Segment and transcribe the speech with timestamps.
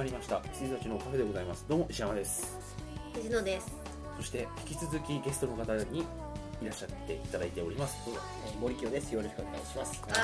[0.00, 0.40] まりました。
[0.54, 1.66] 羊たちのカフェでございます。
[1.68, 2.56] どうも石山です。
[3.12, 3.70] 藤野です。
[4.16, 6.04] そして引き続きゲストの方にい
[6.64, 7.98] らっしゃっていただいております。
[8.06, 8.20] どうぞ。
[8.46, 9.12] えー森清です。
[9.14, 10.02] よろしくお願いします。
[10.08, 10.14] あ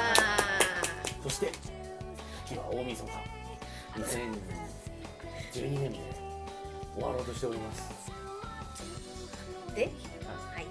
[1.23, 1.53] そして
[2.49, 3.11] 時は大晦日。
[5.61, 5.99] 2012年も
[6.95, 7.83] 終わろうとしております。
[9.73, 9.91] ーで？
[10.55, 10.67] はい。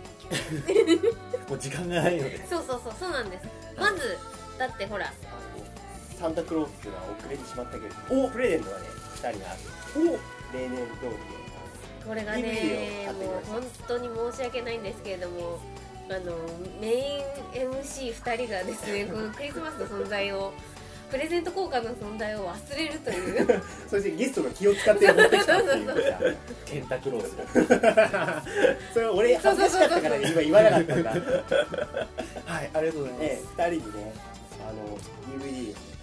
[1.47, 2.47] もう時間がないので。
[2.47, 3.45] そうそうそうそうなんです。
[3.77, 4.17] まず
[4.57, 5.13] だってほら
[6.19, 8.29] サンタクロースが遅れてしまったけど、お。
[8.29, 8.83] プレゼントがね、
[9.15, 10.11] 二人がある。
[10.11, 10.35] お。
[10.55, 11.35] 例年通り
[12.05, 15.59] これがねもう本当に申し訳ないんですけれども
[16.07, 16.35] あの
[16.79, 20.53] メイン MC2 人がですね このクリスマスの存在を
[21.09, 23.45] プレゼント交換の存在を忘れるという。
[23.45, 26.19] で、そしてゲストが気を使って持ってきたっていうさ。
[26.65, 27.35] ケンタクロース。
[28.91, 31.11] それ俺恥ずかしかったから今言わなかったんだ。
[31.11, 31.17] は
[32.63, 34.13] いありがとうございます、ええ、二人にね、
[34.67, 34.97] あの
[35.39, 35.94] DVD を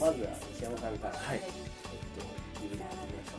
[0.00, 1.36] まずは石山さんから、はい。
[1.36, 2.20] えっと
[2.68, 2.84] した。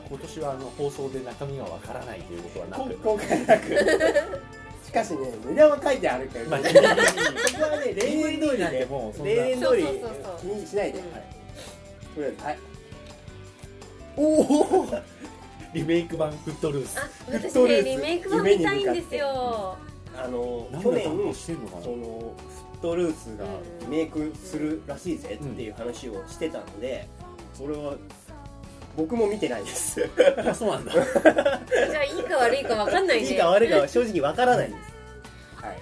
[0.10, 4.44] 今年はあの放送で中身がわからないということはなこく今回なく。
[4.86, 9.34] しかしね、値段は書いてあるけど、まあここはね、 例年通りなんてで、もうそんな。
[9.34, 9.84] 例年通り
[10.40, 11.24] 気にしないで、うんはい、
[12.16, 12.60] とりあえず、はい、
[14.18, 14.24] お
[14.82, 14.88] お。
[15.74, 17.00] リメイク版フットルース。
[17.00, 17.84] あフッ私トルース。
[17.84, 19.78] ねリメイク版見たいんですよ。
[20.16, 21.82] あの何去年だ担当してんのかな。
[21.84, 22.34] その
[22.84, 23.46] トルースが
[23.90, 27.08] メイクするらしいぜっていう話をしてたので、
[27.54, 27.96] それは
[28.98, 30.06] 僕も見てないです。
[30.46, 30.92] あそうなんだ。
[30.92, 33.30] じゃあいいか悪いか分かんないね。
[33.30, 34.78] いいか悪いかは正直わからないです。
[35.64, 35.78] はい。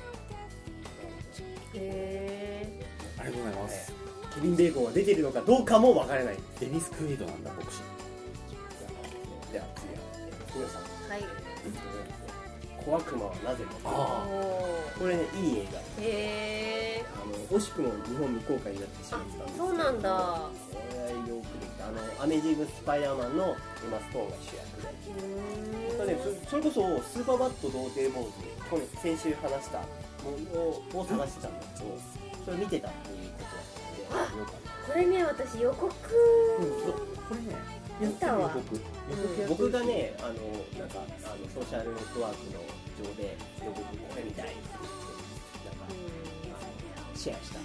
[1.73, 2.79] へ
[3.17, 3.93] ありがとうございます。
[4.35, 6.37] ケビン・ベーコンが出てるのかどうかもわからない。
[6.59, 7.81] デニス・クエイドなんだ牧師
[9.51, 9.99] では次は
[10.53, 10.80] 皆さんーはい
[12.85, 13.71] 小悪魔はなぜか
[14.97, 15.79] これねいい映画。
[15.79, 17.05] ーへえ。
[17.15, 19.67] あの惜しくも日本未公開になってしまったんですけど。
[19.67, 20.09] そうなんだ。
[20.09, 20.51] こ
[20.93, 21.27] れはよく
[21.59, 23.55] できたあのアメージング・スパイダーマンのエ
[23.89, 25.97] マ・ストーンが主役で。
[25.97, 28.31] それ,、ね、そそれこそスーパーバット童貞坊主
[28.69, 29.85] 去年先週話したも
[30.53, 31.97] のを探してたんだけど
[32.45, 34.55] それ見てたっていうことだったのでよかっ
[34.87, 35.89] これね私予告。
[35.89, 38.51] これね見たわ。
[39.47, 40.33] 僕がねあの
[40.79, 42.59] なんかあのソーシャルネットワークの
[43.07, 44.59] 上で予告これ見たいなんか
[45.87, 45.89] あ
[47.13, 47.63] のシェアしたへ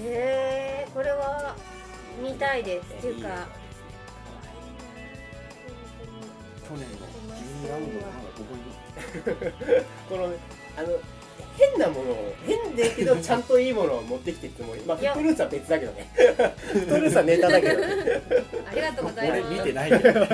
[0.00, 1.54] えこれは
[2.22, 2.92] 見たいです。
[2.94, 3.46] っていうか。
[6.66, 6.96] 去年の
[7.36, 9.30] 12ラウンドの覚
[9.70, 10.24] え この
[10.78, 10.98] あの
[11.56, 16.10] 変なものを変だけどちゃんといいものを持ってきてるつもりまあフットルースは別だけどね。
[16.14, 16.22] フ
[16.78, 17.80] ットルースはネタだけど。
[17.80, 17.86] ね
[18.70, 19.42] ありがとうございます。
[19.42, 20.20] 俺見てないけど。
[20.20, 20.28] ね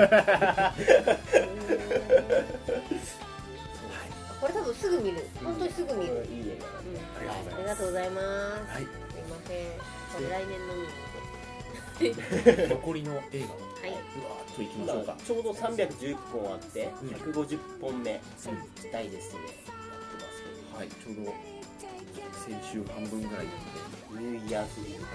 [4.41, 5.23] これ多分すぐ見る。
[5.43, 7.55] 本当にすぐ見る、うんいい映画だね。
[7.55, 8.25] ありがとうございます。
[8.25, 8.81] はい。
[8.81, 8.87] すい
[9.29, 9.67] ません
[10.11, 10.87] これ来年のみ
[12.69, 13.91] 残りの映画をはい。
[13.91, 15.15] うわーっといきましょうか。
[15.23, 17.09] ちょうど310本あってうん。
[17.09, 18.19] 150本目。
[18.91, 19.80] 大ですねやってますけど
[20.81, 21.29] はいちょうど
[22.41, 24.25] 先週半分ぐらいなので。
[24.33, 25.05] ニューイヤーズリーグ。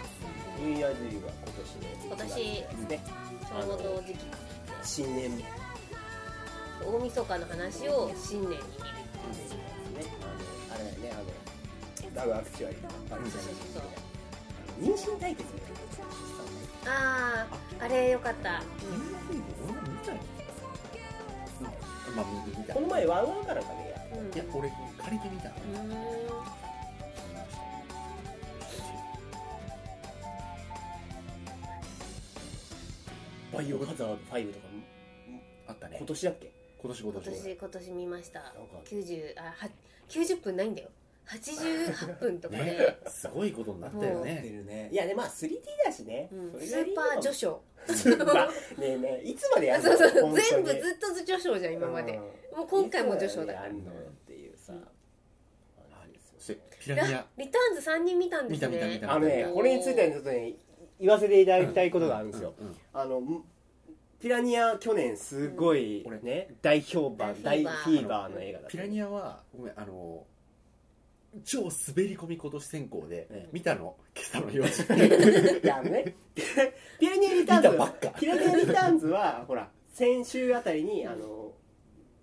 [0.62, 3.02] ニューイヤーズは今年の今年ですね。
[3.42, 4.18] ちょうど時期
[4.84, 5.36] 新年。
[5.36, 5.44] ね
[6.86, 8.60] 大晦日の話を新年にあ
[9.98, 11.14] のあれだよねあ
[12.04, 12.94] のラブアクチュアリーとか。
[13.10, 15.72] パリシャそうそうそうあの妊娠対決みたい
[16.86, 17.44] あ
[17.80, 18.62] ああれよかった、
[19.66, 20.20] 俺も見たい
[22.14, 25.90] まあ見見たなこの前ワンワンからかねうん、いや俺借りてみたうーん。
[33.52, 34.66] バイオハザード5とか
[35.68, 35.96] あったね。
[35.98, 36.50] 今年だっけ？
[36.78, 38.40] 今年今今年年今年見ました。
[38.42, 39.70] なんか90あは
[40.08, 40.88] 90分ないんだよ
[41.28, 42.98] 88分とかで、ね。
[43.08, 44.52] すごいことになったよ出ね。
[44.56, 46.28] るねいやでまあ 3D だしね。
[46.32, 47.62] うん、スーパー序章。
[48.78, 50.34] ねえねえいつまでやるのそうそう。
[50.34, 52.18] 全部ずっと序章じゃん今まで、
[52.56, 53.54] もう今回も序章だ。
[53.54, 53.72] かのっ
[54.26, 54.72] ていうさ、
[56.86, 57.18] ピラニア。
[57.18, 58.68] あリターンズ3人見たんですね。
[58.68, 60.54] 見た見た見たあのねこれについてはちょっとね
[61.00, 63.44] 言わせていただきたいことがあるんですよ、うんうんあのん
[64.18, 66.22] ピラニア去年すごいうん。
[66.24, 68.30] ね、大評判大大フィーバー。
[68.30, 68.70] フィーバーの映画だった。
[68.70, 70.24] ピラニアはごめんあの
[71.44, 71.70] 超滑
[72.02, 73.48] り込み今年先行で、ええ。
[73.52, 73.96] 見たの？
[74.14, 76.14] 今朝の4時いやね
[76.98, 78.08] ピラニアリターンズ見たばっか。
[78.18, 81.52] ピラニアリターンズは ほら先週あたりにあの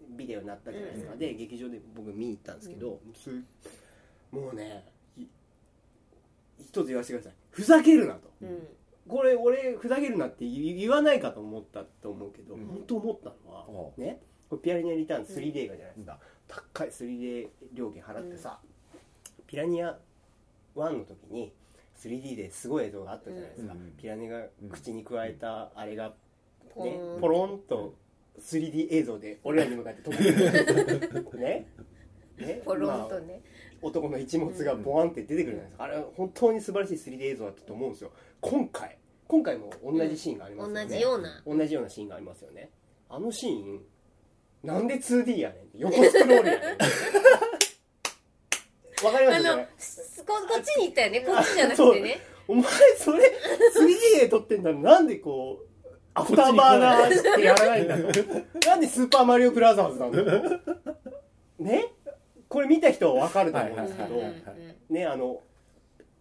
[0.10, 3.30] ビデオになったじゃないですか、うんで劇場で僕見に行ったんですけど、す
[4.32, 4.86] もうね
[5.18, 5.26] い
[6.60, 7.38] 一つ言わせてください。
[7.50, 8.32] ふざけるなと。
[8.42, 8.68] うん。
[9.08, 12.66] これ俺ふざけるなって言言わないかと思ったと思うけど、うん。
[12.68, 18.62] 本当思ったのは、おねこれピラニアリターンズ 3D 映画じゃないですか、高い 3D 料金払ってさ、
[19.54, 19.96] ピラニア
[20.76, 21.54] 1の時に
[22.02, 23.94] 3D ですごい映像があったじゃないですか、うん。
[24.02, 24.42] ピラニが
[24.72, 26.12] 口に加えたあれが、
[26.74, 27.94] ポねポロンと
[28.42, 31.30] 3D 映像で俺らに向かって飛んでくる。
[31.38, 31.68] ね？
[32.40, 32.62] ね？
[32.66, 33.44] ポロンまあとね、
[33.84, 38.12] 男の一物がボワンって出てくるじゃないですか、あれは本当に素晴らしい 3D 映像だったと思うんですよ。
[38.42, 38.98] 今回
[39.28, 41.44] 今回も同じシーンがありますよね、同じような。
[41.46, 42.72] 同じようなシーンがありますよね。
[43.08, 43.86] あのシーン
[44.64, 45.78] なんで 2D やねんって。
[45.78, 46.78] 横スクロールやねん
[49.04, 51.22] わかりますあのよねすここっちに行ったよね。
[51.22, 52.20] こっちじゃなくてね。
[52.48, 52.64] お前
[52.98, 53.32] それ
[53.76, 58.04] 3D で撮ってんだろなんでこうアフターバーナーしてやらないんだと。
[58.68, 60.50] なんでスーパーマリオブラザーズなんだと
[61.60, 61.86] ね？
[62.50, 65.42] これ見た人はわかると思うんですけど、うんうんうんねあの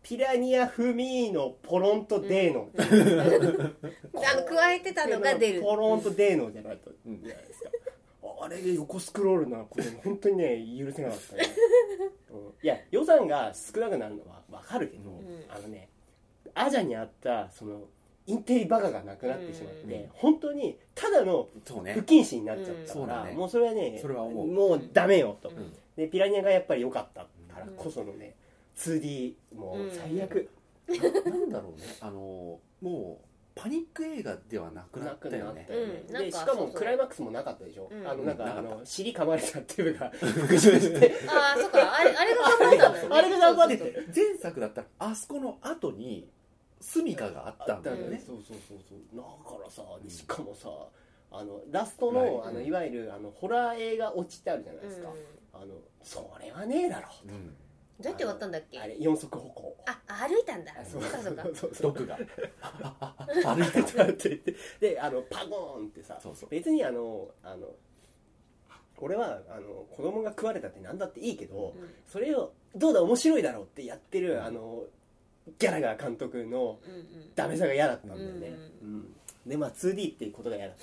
[0.02, 7.22] ピラニアフミーノポロンとデーノ、あの加えてたのが出るポロンとデーノじゃないと、うん。
[7.22, 7.70] じゃないですか
[8.42, 11.42] あれで横スクロールなこれ本当にね 許せなかったね、
[12.30, 12.38] うん。
[12.62, 15.20] いや予算が少なくなるのはわかるけど、ん。
[15.48, 15.88] あのね
[16.54, 17.82] アジャにあったその
[18.26, 20.08] インテリバカがなくなってしまって、うん。
[20.12, 21.92] 本当にただのそうね。
[21.92, 23.06] 不謹慎になっちゃったうん。
[23.06, 23.32] から、ね。
[23.32, 24.46] もうそれはねそれは思う。
[24.48, 25.72] もうダメよと、ん。
[25.96, 27.22] でピラニアがやっぱり良かった
[27.54, 28.34] からこそのね
[28.76, 30.48] 2D もう最悪、
[30.88, 31.86] なんだろうね。
[32.00, 35.68] あのもうパニック映画ではなくななったよね。
[35.70, 38.08] うんでしかもクライマックスもなかったでしょ、うん。
[38.08, 38.74] あのなんか,、うんなかった。
[38.74, 41.12] あの尻噛まれたっていうか 復讐して。
[41.28, 41.96] ああそっか。
[41.96, 43.14] あれあれが頑張ったんだよね。
[43.16, 46.28] あれが頑張って前作だったらあそこの後に
[46.80, 48.22] 住みかがあったんだよね。
[48.26, 49.16] そうそうそうそう。
[49.16, 50.68] だからさしかもさ
[51.30, 52.48] あのラストの,、はい。
[52.48, 55.62] あのいわゆるあのホラー映画落ちってあるじゃないですか、うん。
[55.62, 57.08] あのそれはねえだろ。
[57.28, 57.54] うん
[58.00, 58.80] どうやって割ったんだっけ？
[58.80, 59.76] あれ四足歩行。
[59.86, 60.72] あ歩いたんだ。
[60.80, 61.02] あそう。
[61.02, 61.42] かそうか。
[61.54, 61.92] そうそう。
[61.92, 62.16] 毒が。
[63.54, 64.54] 歩いてだって言って。
[64.80, 66.48] であのパゴーンってさそうそう。
[66.50, 67.74] 別にあのあの
[68.98, 71.94] 俺はあの子供が食われたってなんだっていいけど、うん。
[72.06, 74.84] それをどうだ面白いだろうってやってるあの
[75.58, 77.34] ギャラガー監督のうんうん。
[77.34, 78.48] ダメさが嫌だったんだよね、
[78.82, 79.16] ううん
[79.46, 80.82] でまあ 2D っていうことが嫌だった。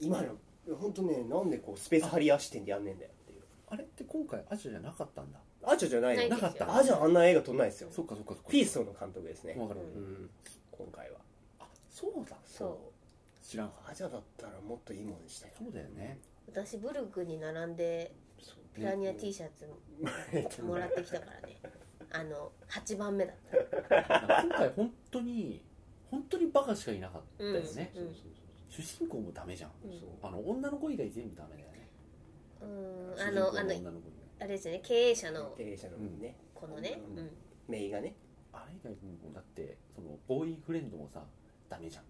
[0.00, 0.36] 今の
[0.78, 3.42] 本当ねなんでこうスペースハリアー視点でやんねえんだよっていう。
[3.68, 6.22] あれって今回アジアじゃなかったんだアジャじゃないの？
[6.22, 6.48] ないですよ。
[6.48, 6.76] なかった。
[6.76, 7.88] アジャあんな映画撮んないですよ。
[7.90, 10.30] そっかそっかそっかピーストの監督ですね、わかるうん、
[10.70, 11.18] 今回は。
[11.60, 12.36] あそうだ。
[12.46, 12.96] そう。
[13.46, 16.18] 知らんかアジャだったらもっといいものにしたよそうだよね。
[16.48, 18.56] 私ブルクに並んでそう。
[18.74, 21.60] ピラニア T シャツもらってきたからね。
[22.12, 23.36] あの8番目だっ
[23.88, 24.42] た。
[24.42, 25.62] 今回本当に
[26.10, 28.16] 本当にバカしかいなかったよね、うん。
[28.68, 29.70] 主人公もダメじゃん。
[29.84, 30.00] うん。
[30.00, 30.08] そう。
[30.22, 31.88] あの女の子以外全部ダメだよね。
[32.62, 33.14] うん。
[33.16, 37.18] 主人公あのあの女の子以外あれですよね経営者の経営者のね、このね、うん。
[37.18, 37.30] うん。
[37.68, 38.14] メイがね。
[38.52, 41.22] あれ以外もだってそのボーイフレンドもさ
[41.68, 42.04] ダメじゃん。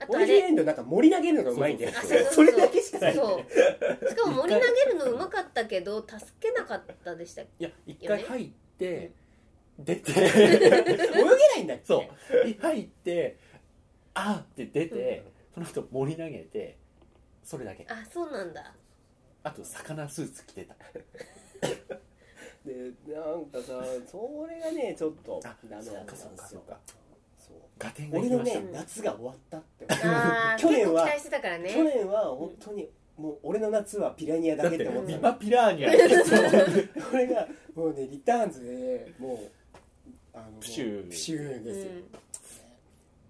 [0.00, 1.92] あとあれオリジンドなんか盛り投げるのがうまいんだよ。
[1.96, 2.46] あそそうそうそう。
[2.46, 3.14] れだけしかない。
[3.14, 4.08] そう。
[4.08, 9.12] しかも盛り投げるのうまかったけど助けなかったでしたっいや一回入って、
[9.78, 10.12] 出て。
[10.14, 11.84] 泳げないんだっけ？
[11.84, 12.60] そう。
[12.60, 13.36] 入って
[14.14, 15.24] あーって出て、
[15.54, 16.78] その後盛り投げて
[17.42, 17.92] それだけけ。
[17.92, 18.74] あそうなんだ。
[19.42, 20.74] あと魚スーツ着てた
[22.64, 26.78] でなんかさそれがねちょっとあダメだったそうかそうか。
[27.38, 27.56] そう。
[27.78, 29.86] ガテンが俺のね夏が終わったって。
[30.58, 37.10] 去年は去年は本当にもう俺の夏はピラニアだけって思ってピラーニャそう。
[37.10, 39.38] これがもうねリターンズでもう
[40.34, 41.08] あのプシュー。
[41.10, 42.04] プシューうですよ、ん。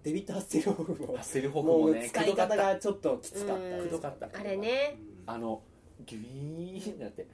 [0.03, 3.87] デビッド・ハッセルホフのハッセルホフもうもね使い方がちょっときつかったうん。
[3.87, 4.29] くどかった。
[4.33, 4.97] あれね。
[5.25, 5.33] うん。
[5.33, 5.61] あの
[6.05, 7.27] ギュイーンってなって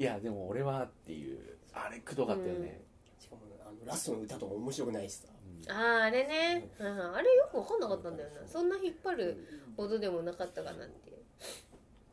[0.00, 1.38] いやでも俺はっていう
[1.74, 2.80] あれくどかったよね、
[3.18, 5.28] しかもあのラストの歌とか面白くないしさ。
[5.68, 6.86] あーあれね、うん。
[6.86, 8.48] あれよく分かんなかったんだよな。
[8.48, 9.36] そんな引っ張る
[9.76, 11.18] ほどでもなかったかなっていう。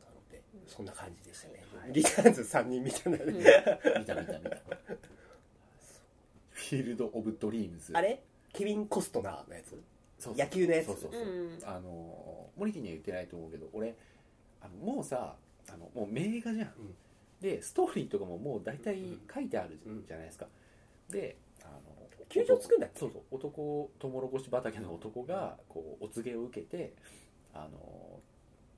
[0.04, 1.92] なのでそんな感じでしたね、はい。
[1.94, 3.38] リターンズ3人みたいなね、うん。
[3.38, 4.56] 見た見た見た。
[6.50, 7.92] フィールド・オブ・ドリームズ。
[7.94, 8.22] あれ？
[8.52, 9.70] ケビン・コストナーのやつ？
[9.70, 9.80] そう
[10.18, 10.34] そう。
[10.36, 10.86] 野球のやつ？
[10.88, 11.58] そうそうそう、うん。
[11.64, 13.94] あの森木には言ってないと思うけど俺
[14.60, 15.36] あのもうさ
[15.70, 16.94] あのもう名画じゃん、うん
[17.40, 18.96] でストーリーとかももう大体
[19.32, 20.46] 書いてあるじゃないですか、
[21.10, 21.80] であの
[22.28, 22.98] 球場作んだっけ？
[22.98, 26.92] そうそう男トウモロコシ畑の男がこうお告げを受けて
[27.54, 28.20] あの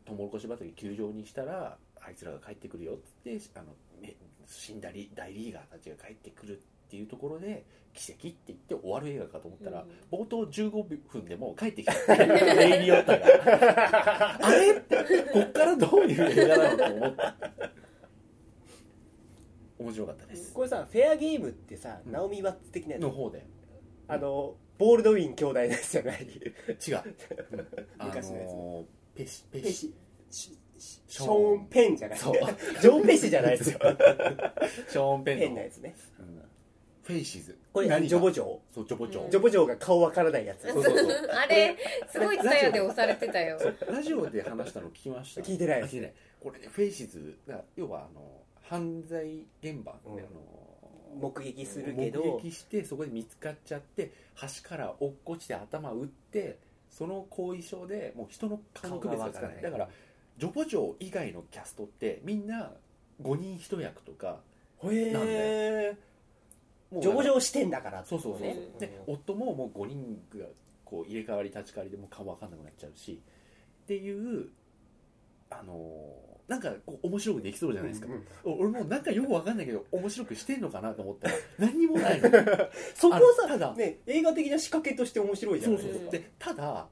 [0.04, 3.66] トウモロコシ畑球場にしたらあいつらが帰ってくるよっつってあの、
[4.00, 4.14] ね、
[4.46, 10.70] 死んだり大リーガーたちが帰ってくるっていうところで奇跡って言って終わる映画かと思ったら、冒頭15
[11.10, 12.14] 分でもう帰ってきた。
[12.14, 13.26] レイリオッタが。
[14.40, 14.74] あれ？
[15.32, 17.36] こっからどういう映画なのと思った
[19.80, 22.12] 面白かったです、これさフェアゲームってさ、うん。
[22.12, 23.02] ナオミ・ワッツ的なやつ？
[23.02, 23.46] の方で。
[24.08, 26.22] あのボールドウィン兄弟のやつじゃない？
[26.25, 26.96] 違う、
[27.99, 28.50] あ 昔のやつ。
[28.52, 29.64] のーペシペシ。
[29.64, 29.94] ペシ
[30.30, 31.26] シシショーン。
[31.26, 32.18] ショーン・ペンじゃない。
[32.18, 32.34] そう。
[32.80, 33.78] ジョー・ペシじゃないですよ。
[34.88, 35.40] ショーン・ペンの。
[35.46, 35.94] ペンのやつね。
[36.18, 36.26] うん。
[37.02, 37.58] フフェイシズ。
[37.72, 39.30] これジョボジョそうジョボジョ、うん。
[39.30, 40.68] ジョボジョが顔わからないやつ。
[40.70, 41.08] そうそうそう。
[41.32, 41.76] あれ
[42.08, 43.58] すごいツタヤで押されてたよ。
[43.88, 45.40] ラジオで話したの聞きました？
[45.40, 46.14] 聞いてないあ聞いてない。
[46.40, 48.22] これねフェイシズが要はあの
[48.70, 50.18] 犯罪現場で、うん。
[50.18, 52.22] あの目撃するけど。
[52.24, 56.58] 目撃してそこで見つかっちゃって橋から落っこちて頭打って
[56.88, 59.62] その後遺症でもう人の顔の区別がつかない。
[59.62, 59.88] だから
[60.38, 62.72] ジョボジョ以外のキャストってみんな
[63.22, 64.40] 5人1役とか
[64.84, 65.96] へなんえ
[66.90, 70.46] もうジョボジョ視点だからそうそうそう、ねで夫ももう5人が
[70.84, 73.20] こう入れ替わり立ち替わりでもう顔分かんなくなっちゃうし
[73.82, 74.48] っていう
[75.50, 78.26] あのーなんかこう面白くできそうじゃないですか、うんうん
[78.59, 82.28] 俺もなんかよく分かんないけど面白くしてんのかなと思ったら 何にもないの。
[82.95, 83.73] そこはさただ。
[83.76, 86.00] ね映画的な仕掛けとして面白いじゃそないうですか。
[86.00, 86.88] そうそうでただ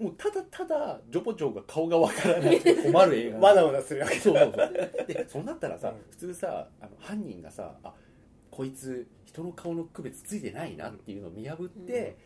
[0.00, 3.38] もうただただジョボジョが顔が分からないと困る映画。
[3.38, 5.06] わなわなするわけそうそうそう。
[5.06, 6.10] でそうなったらさ、うん。
[6.10, 7.94] 普通さあの犯人がさあ
[8.50, 12.16] こいつ人の顔の区別ついてないなっていうのを見破って、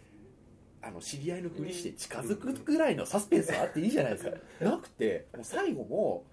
[0.81, 4.31] あの知り合いのふりして近づくぐらいのサスペンスはあっていいじゃないですか、
[4.64, 6.25] なくてもう最後も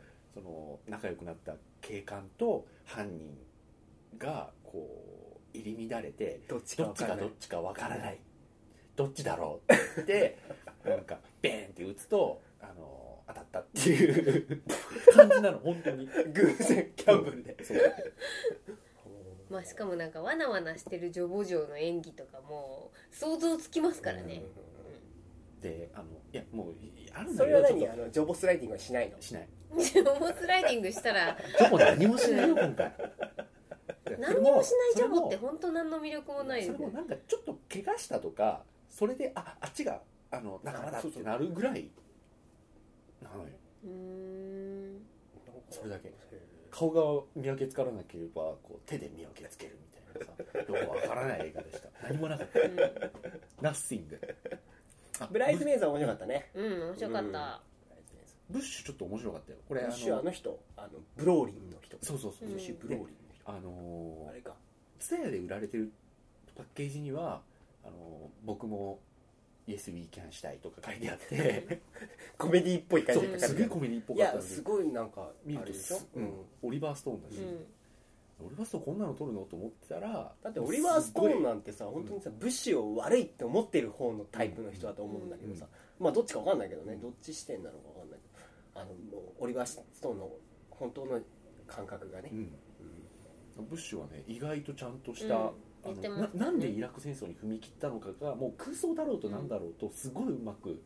[0.42, 3.38] その仲良くなった警官と犯人
[4.18, 7.18] がこう入り乱れてどっちかどっちわからない。
[7.18, 8.20] がどっちかわからない。
[8.96, 10.40] どっちだろうって言って
[10.86, 14.62] なんかベーンって打つとあの当たったっていう。
[15.14, 16.08] 感じなの本当に。
[16.08, 17.58] 偶然キャンブルで。
[17.64, 17.78] そう
[19.50, 24.44] まあしかもなんかわなわなしてるジョボジョの演技とかも想像つきますからね。
[25.62, 26.74] であのいやもう
[27.14, 29.16] あるんそれはだけどちょっ何あのジョボスライディングはしないの？
[29.18, 29.48] としない。
[29.80, 31.38] ジョボスライディングしたら。
[31.58, 32.94] ジョボ何もしないよ今回。
[34.20, 40.02] 何にもしないジョボって本当何の魅力もないそれもなんかちょっと怪我したとかそれでああっちが
[40.32, 41.90] あの仲間だってなるぐらい
[43.22, 43.50] なのよ。
[43.86, 45.02] うーん。
[45.70, 46.12] それだけ。
[46.72, 47.02] 顔が
[47.36, 51.90] 見分けつからなければこう手で見分けつけるみたいなさよくわからない映画でした。
[52.04, 52.60] 何もなかった。
[52.60, 52.76] うん。
[53.62, 54.58] ナッシングあ
[55.28, 56.52] ブライズメイズは面白かったね。
[56.54, 57.62] うん面白かった。
[58.50, 59.58] ブッシュちょっと面白かったよ。
[59.68, 61.98] これブッシュああのの人あのブローリンの人。
[62.02, 62.48] そうそうそう。
[62.48, 63.52] うんブッシュブローリンの人。
[63.52, 64.54] あのあれか。
[65.00, 65.92] ツタヤで売られてる
[66.56, 67.42] パッケージには
[67.86, 69.00] あの僕も
[69.68, 71.80] Yes We Can したいとか書いてあって。
[72.38, 74.42] コメディっぽい感そじで書かれてすげえコメディっぽいかったんで。
[74.48, 75.98] すやごいなんか見るとあれでしょ？
[75.98, 76.32] す、うんうん、
[76.64, 77.66] オリバーストーンだし、うん
[78.46, 85.66] オリバーストーンこんなの撮るのと思ってたらだってオリバー・ストーンすなんてさ本当にさブッシュを悪いって思ってる方のタイプの人だと思うんだけどさ、
[86.00, 90.30] まあどっちか分かんないけどねどっち視点なのか分かんないけどあのもうオリバー・ストーンの
[90.70, 91.20] 本当の
[91.68, 92.30] 感覚がね。
[92.32, 92.54] ごい、うん。
[93.60, 93.66] うん。
[93.70, 95.52] ブッシュはね意外とちゃんとした、
[95.86, 96.02] うん。
[96.02, 100.82] ななんでイラク戦争に踏み切ったのかがもう空想だろうとなんだろうとすごいうまくうんうん。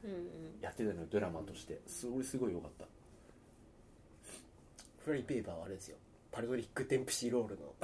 [0.62, 1.82] やってたのよドラマとして。
[1.86, 2.86] それすごい良かった。
[5.04, 5.98] フライペーパーはあれですよ
[6.34, 7.75] パルドリック・デンプシーロールの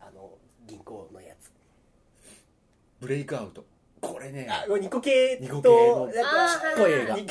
[0.00, 0.30] あの
[0.66, 1.52] 銀行のやつ。
[3.00, 3.64] ブレイクアウト。
[4.00, 4.48] これね。
[4.50, 6.08] あニコ系ニコ系の。
[6.10, 6.22] ちっ
[6.76, 7.16] こい映画。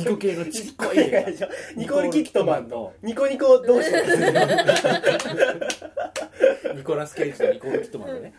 [0.00, 1.22] ニコ系のちっこい映画。
[1.32, 2.92] でしょニコール・キットマンの。
[3.02, 3.98] ニコニコ同士の。
[6.76, 8.32] ニコラス・ケイジとニコール・キットマンのね。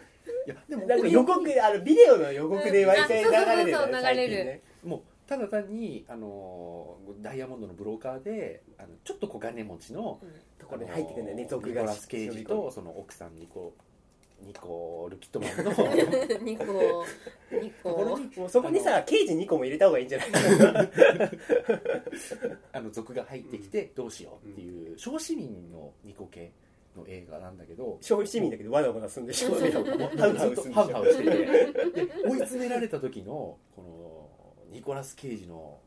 [0.47, 4.45] いやでもなんか予告あのビデオの予告で毎回流れるね流れる最近ね。
[4.45, 4.70] もう
[5.31, 10.19] ただ単に、あのーダイヤモンドのブローカーであのちょっと小金持ちの
[10.59, 13.73] ところに入ってくるんだよねあの族がニコラス・ケイジとその奥さんニコ
[14.45, 15.71] ニコル・キットマンの。
[15.71, 15.73] う
[16.43, 17.05] んニコ
[17.61, 17.71] ニ
[18.35, 20.29] コそこにさ刑事2個も入れた方がいいんじゃない？
[22.73, 26.51] あの族が入ってきてどうしようっていう小市民のニコ系
[26.97, 27.97] の映画なんだけど。
[28.01, 31.29] 消費市民だけどわなわなすんでしょ うんハウハウしょハウハウしてて。
[31.31, 34.20] で追い詰められた時のこの
[34.71, 35.79] ニコラス・ケイジの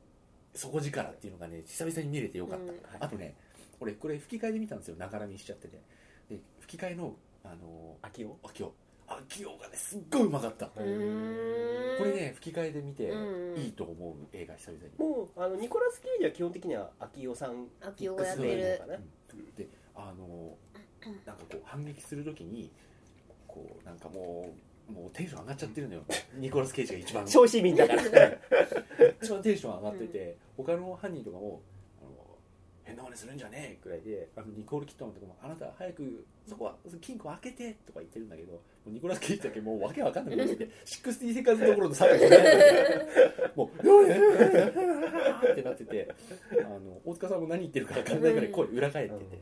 [0.54, 2.78] 底力っていうのがね久々に見れてよかった、うん。
[3.00, 3.34] あとね
[3.80, 5.80] 俺これ吹き替えで見たんですよながら見しちゃってて。
[6.30, 7.14] で吹き替えの
[7.44, 8.72] あの秋夫秋夫
[9.06, 10.66] 秋夫がねすっごいうまかった。
[10.66, 11.96] うー。
[11.96, 14.90] んこれね吹き替えで見てうんいいと思う映画久々に。
[14.98, 18.78] もうあのニコラス・ケイジは基本的には秋夫さん秋夫がやってる。
[18.80, 18.98] のかな
[19.56, 20.56] であの
[21.26, 22.70] なんかこう反撃する時に
[23.46, 26.02] こうなんかもうもうテンション上がっちゃってるのよ。
[26.36, 27.26] ニコラス・ケイジが一番。
[27.26, 28.02] 小市民だから。
[29.22, 31.62] 一番テンション上がってて、他の犯人とかも
[32.00, 32.10] あの
[32.84, 42.30] 変な真似するんじゃねえくらいであのニコール・キットマンとかもあなた早くそこは金庫開けてとか言ってるんだけどニコラス・ケイジだけもうわけわかんなくなってて60セカンズどころの差がない。
[43.56, 46.08] もう「うわうわうわうわってなってて
[46.60, 49.38] あの大塚さんも何言ってるか分かんないぐらい声裏返ってて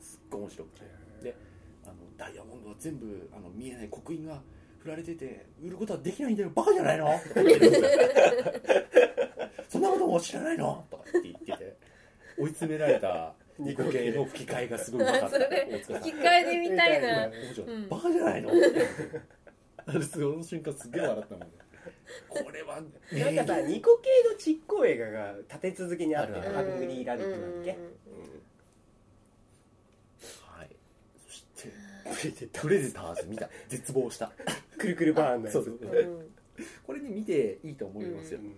[0.00, 0.86] すっごい面白くて
[1.22, 1.36] で
[1.84, 4.42] あのダイヤモンドは全部あの見えない刻印が
[4.82, 6.50] 振られてて売ることはできないんだよ。
[6.54, 7.08] バカじゃないの？
[9.68, 10.84] そんなことも知らないの？
[10.90, 11.76] とかって言ってて
[12.38, 15.38] 追い詰められたニコ系の吹き替えがすごい分かった。
[15.38, 15.44] 吹
[16.12, 17.26] き替えで見たいな。
[17.26, 17.30] う
[17.78, 17.88] ん。
[17.88, 18.50] バカじゃないの？
[19.86, 21.46] あれその瞬間すげえ笑ったもんね。
[22.28, 27.70] これはなんかさニコ系のちっこい映画が立て続けにあってハングリーラビットだっけ？
[27.70, 27.84] うん
[30.56, 30.68] はい
[31.26, 31.70] そして
[32.02, 33.48] プレデタープレデターズ見た。
[33.68, 34.32] 絶望した。
[34.78, 35.54] くるくるバーンのやつ。
[35.54, 35.78] そうそう。
[36.86, 38.54] これね見ていいと思いますよ、うん。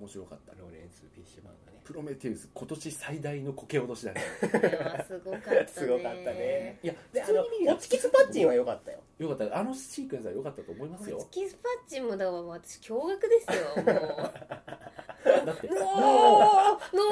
[0.00, 0.52] 面白かった。
[0.52, 1.80] ローレンス・フィッシュマンがね。
[1.84, 4.22] プロメテウス今年最大のこけ落としだね。
[4.40, 5.66] これはすごかったね。
[5.68, 6.78] すごかったね。
[6.82, 7.48] いやであのホ
[7.80, 9.00] チキスパッチンは良かったよ。
[9.18, 9.58] よかった。
[9.58, 11.18] あのシークエンスは良かったと思いますよ。
[11.18, 13.84] ホチキスパッチンもだから私驚愕ですよもう。
[15.46, 15.68] だって。
[15.68, 17.02] ノー ノ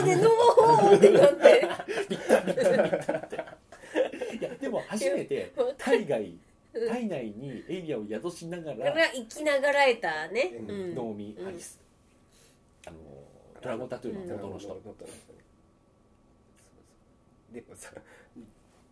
[0.00, 1.30] ーでノーってなっ
[3.28, 3.44] て
[4.34, 6.38] いやでも初めて 体外
[6.72, 10.94] 体内にエイリアンを宿しながこれはら生きながらえたね、ううん。
[10.94, 11.80] ノーミー・ハリス、
[12.86, 12.96] あの
[13.60, 14.80] ドラゴンタトゥーの元の人、
[17.52, 17.90] でもさ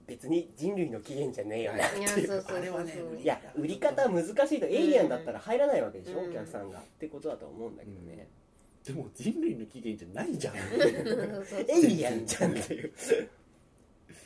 [0.07, 2.95] 別に人類の起源じゃねえよねいやそうそうそうあれはね。
[3.21, 6.31] いや売り方難しいとエイリアンだったら入らないわけでしょ、うん。
[6.31, 6.79] お客さんが。
[6.79, 8.29] ってことだと思うんだけどね、
[8.85, 10.55] でも人類の起源じゃないじゃん。
[11.69, 12.93] エイリアンじゃんっていう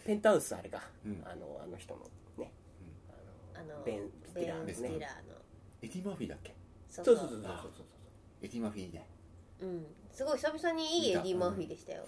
[0.05, 1.23] ペントハウスあれか、うん。
[1.25, 2.53] あのあの人のね、
[3.55, 5.07] あのベン・スティラーベンスですねーの。
[5.83, 6.55] エディ・マーフィーだっけ？
[6.89, 7.29] そそうそう。
[7.29, 7.85] そうそうそうそう。
[8.43, 9.07] エディ・マーフィーね
[9.61, 9.87] うん。
[10.13, 12.05] すごい久々にいいエディ・マーフィーでしたよ。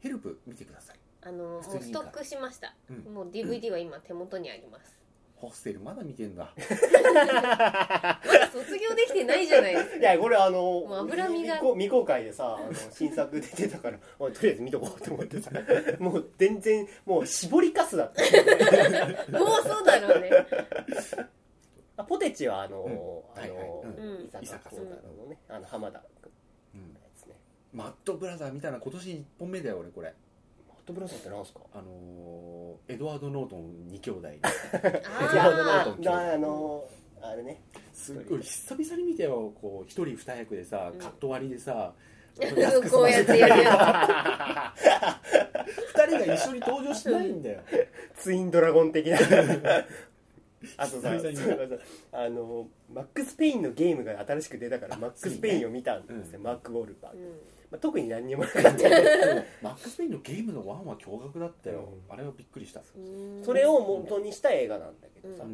[0.00, 0.96] ヘルプ見てください。
[1.22, 3.14] あのもうストックしました、うん。
[3.14, 5.00] もう DVD は今手元にあります、
[5.36, 6.52] ホステルまだ見てんだ。
[6.56, 8.20] まだ
[8.52, 9.96] 卒業できてないじゃないですか。
[9.96, 11.56] いやこれあのもう脂身が。
[11.58, 15.50] 未公開でさあの新作出てたからとりあえず見とこうと思ってさ
[15.98, 18.22] もう全然もう絞りかすだった。
[19.38, 20.30] もうそうだろうね。
[21.96, 23.42] あポテチはあの、うん。
[23.42, 24.28] あの、うん。
[24.42, 26.32] 伊坂幸太郎のねあの浜田君
[26.74, 27.34] うんのやつね。
[27.72, 30.14] マッドブラザー見たら今年1本目だよ俺これ
[30.84, 31.60] トブラザーってなんすか？
[31.74, 36.84] あのーエドワード・ノートン2兄弟あいやあーああの
[37.22, 37.62] あれね。
[37.92, 40.98] すっごい久々に見てよこう一人二役でさうん。
[40.98, 41.92] カット割りでさ、
[42.90, 43.62] こうやってやる。
[43.62, 44.74] や
[45.96, 47.60] 二人が一緒に登場しないんだよ。
[48.16, 49.18] ツインドラゴン的な
[50.76, 51.10] あとさ
[52.12, 56.44] あのマックス・ペインのゲームが新しく出たからマックス・ペインを見たんですよ、うん。
[56.44, 57.30] マック・ウォールバーつ、グ、うん。
[57.70, 58.72] まあ、特に何にもなかった。
[58.74, 58.94] けど
[59.62, 62.12] マックス・ペインのゲームのワンは驚愕だったよ、うん。
[62.12, 62.80] あれはびっくりした。
[62.96, 63.42] うん。
[63.44, 65.44] それを元にした映画なんだけどさ、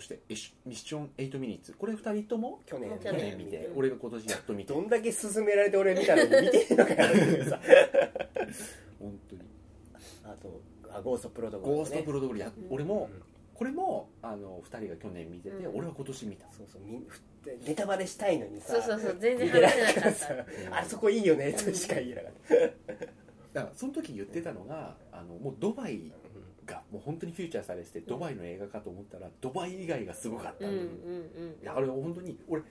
[0.00, 0.20] そして
[0.64, 1.74] ミッション8ミニッツ。
[1.74, 2.60] これ二人とも？
[2.64, 2.90] 去年。
[2.98, 3.66] 去去年見て。
[3.66, 4.72] うん俺が今年やっと見て。
[4.72, 7.60] どんだけ勧められて俺見たのに見てるのかよっていうさ。
[8.98, 9.42] 本当に。
[10.24, 12.66] あとあゴーストプロトコル、ね、ゴーストプロトコルや、うん。
[12.70, 13.22] 俺もうん。
[13.54, 15.78] これもあの二人が去年見てて、うん。
[15.78, 16.46] 俺は今年見た。
[16.56, 17.20] そうそうみんふ
[17.66, 20.26] ネタバレしたいのにさそうそうそう全然話せなかっさ
[20.70, 20.78] た。
[20.78, 22.54] あそこいいよねとしか言えなかった、
[23.60, 26.12] だからその時言ってたのがあのもうドバイ
[26.66, 30.64] がもう本当にフューチャーされててドバイの映画かと思ったらドバイ以外がすごかった。
[30.66, 30.86] の、うんうんい
[31.60, 31.64] うん。
[31.64, 32.62] やあれ本当に俺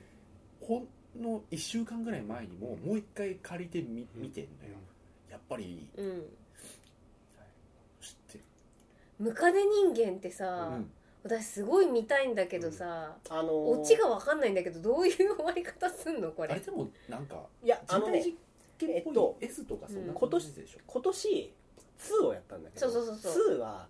[0.62, 0.88] ほん
[1.22, 4.76] の1週間ぐらい前にももう一回借りてみ見てんのよ。
[5.32, 6.24] やっぱりうん
[9.20, 10.92] ムカデ人間ってさ、うん。
[11.22, 13.52] 私すごい見たいんだけどさ、あのー
[13.82, 16.32] オチが分かんないんだけどどういう終わり方すんの？
[16.32, 16.50] これ。
[16.50, 18.38] あれでもなんかいやあのね実
[18.78, 20.18] 験っぽい、えっと S とかそんなうん。
[20.18, 21.54] 今年でしょ、今年
[22.00, 23.56] 2をやったんだけどそうそうそうそう。
[23.58, 23.88] 2は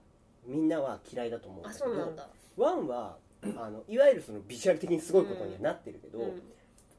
[0.48, 2.28] みんなは嫌いだと思うんだあけどそうなんだ。
[2.58, 6.42] 1はあのいわゆるそのビジュアル的にすごいことにはなってるけど、うん。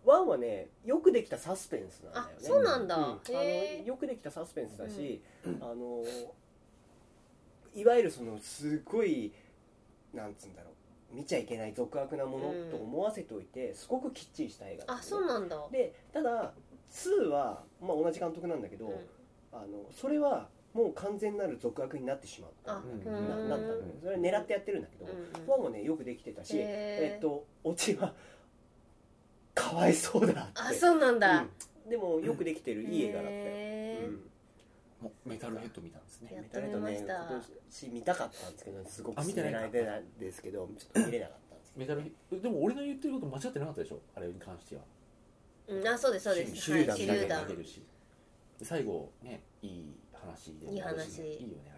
[0.06, 3.04] 1はねよくできたサスペンスなんだよあねそうなんだ、うん。
[3.04, 5.20] あへのよくできたサスペンスだし、
[5.60, 6.04] あの
[7.74, 9.32] いわゆるそのすごい
[10.12, 10.70] なんつうんだろ
[11.12, 15.56] う見ちゃいけない俗悪なものと思わせておいてすごくきっちりした映画あそうなんだ。
[15.70, 16.52] でただ
[16.90, 18.94] 2は、まあ、同じ監督なんだけど、うん。
[19.52, 26.64] あのそれはもう完全なる俗悪になってしまったあななったのねそれは狙ってやってるんだけど、うんファンもねよくできてたし、へー。
[27.14, 28.14] えっとオチは
[29.54, 30.52] かわいそうだって。
[30.54, 31.44] あそうなんだ、
[31.84, 31.90] うん。
[31.90, 32.84] でもよくできてる。
[32.84, 33.44] いい映画だったよ、
[35.24, 36.30] メタルヘッド見たんですね。
[36.32, 37.54] メタルとねやってみました。
[37.54, 44.00] 今年見たかったんですけどすごくあ見てない勧められてないんですけどちょっと見れなかったんですけメタルヘッドでも俺の言ってること間違ってなかったでしょ？
[44.14, 44.82] あれに関しては。
[45.68, 46.66] うん、あそうですそうです。
[46.66, 47.82] 手榴弾投げるし。
[48.58, 51.22] で最後ねいい話でいい話。
[51.22, 51.72] いいよね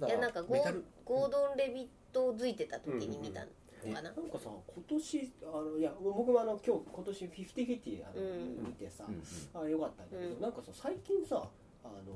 [0.00, 3.46] あれ、いやなんかゴードン・レビットづいてた時に見たの
[3.94, 8.66] かな、なんかさ今年あのいや僕もあの今日今年50-50あの、うん。
[8.66, 9.66] 見てさ、うんうん。
[9.66, 10.40] あよかったんだけど、うん。
[10.40, 11.48] なんかさ最近さ
[11.86, 12.12] あの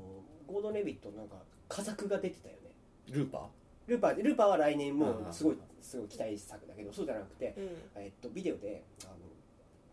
[0.46, 1.36] ゴードン・レビットなんか
[1.68, 2.70] 佳作が出てたよね。
[3.10, 3.42] ルーパー？
[3.86, 8.02] ルーパールーパーは来年もすごいすごい期待作だけどそうじゃなくて、うん。
[8.02, 9.14] えっとビデオであの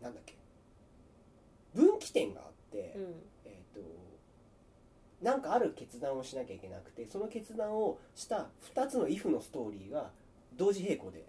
[0.02, 0.36] なんだっけ
[1.74, 3.02] 分岐点があって、うん。
[3.44, 3.80] えっ、と
[5.22, 10.10] なんかある決断をしなきゃいけなくてその決断をした2つの if のストーリーが
[10.56, 11.24] 同時並行で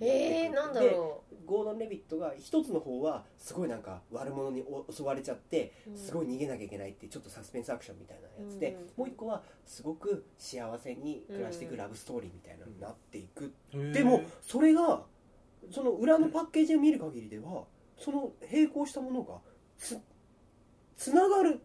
[0.00, 5.96] えー、なんだろゴードン・レビットが一つの方はすごいなんか悪者に襲われちゃってうん。
[5.96, 9.04] すごい逃げなきゃいけないってちょっとサスペンスアクションみたいなやつで、うん。
[9.04, 13.76] もう一個はすごく幸せに暮らしていくラブストーリーみたいなのになっていく、う。
[13.76, 13.92] ん。
[13.92, 15.02] でもそれが
[15.70, 17.64] その裏のパッケージを見る限りでは
[17.96, 19.38] その並行したものが
[19.78, 19.98] つ
[20.96, 21.60] つながる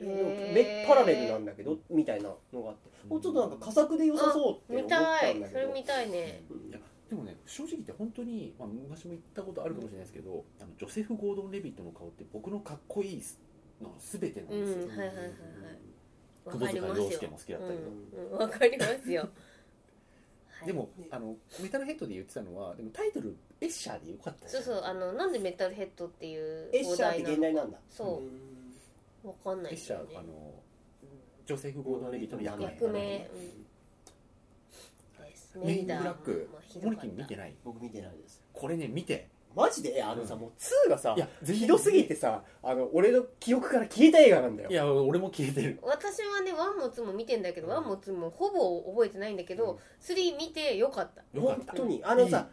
[0.00, 0.54] へー。
[0.54, 2.88] めパラレルなんだけどみたいなのがあって。
[3.08, 5.60] もうちょっとなんか佳作で良さそうう見って思ったたんだけど。
[5.60, 5.62] い。
[5.62, 6.42] それ見たいね。
[6.50, 6.68] うん。
[6.68, 13.22] いやでもね正直言って本当に、まあ、昔も言ったことあるかもしれないですけど、あのジョセフ・ゴードン・レビットの顔って僕のかっこいい
[13.82, 15.28] の全てなんうんですよ、はいはいはいはい。
[16.44, 18.32] わ久保塚かりますよ洋介も好きだったけど、うん。
[18.32, 18.38] うん。
[18.38, 19.28] わかりますよ。
[20.50, 20.66] はい。
[20.66, 27.78] でもあのメタルヘッドで言ってたのはでもタイトルヘッシャーでよかったそうそうあのなんでメタルヘッドっていうヘッシャーって現代なんだ。
[27.88, 28.08] そん
[29.24, 30.54] うわかんないエッシャー、あの
[31.46, 33.67] ジョセフ・ゴードン・レビットの役名役名うん
[35.56, 36.48] メインブラック
[36.82, 37.54] モリキン見てない？
[37.64, 38.42] 僕見てないです。
[38.52, 39.28] これね見て。
[39.56, 40.02] マジで？
[40.02, 40.40] あのさ、うん。
[40.40, 40.52] もう
[40.86, 44.70] 2がさいやひどすぎてさあの俺の記憶から消えた映画なんだよ。
[44.70, 45.78] いや俺も消えてる。
[45.82, 47.72] 私はねワンもツーも見てんだけど、うん。
[47.74, 51.22] ワンもツーもほぼ覚えてないんだけど、スリー見てよかった。
[51.38, 51.72] よかった。
[51.72, 52.02] 本当に？
[52.04, 52.48] あのさ